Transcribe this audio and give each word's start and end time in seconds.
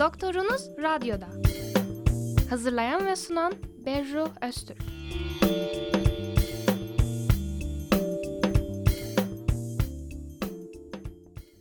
Doktorunuz 0.00 0.68
Radyo'da. 0.82 1.26
Hazırlayan 2.50 3.06
ve 3.06 3.16
sunan 3.16 3.52
Berru 3.86 4.28
Öztürk. 4.42 4.78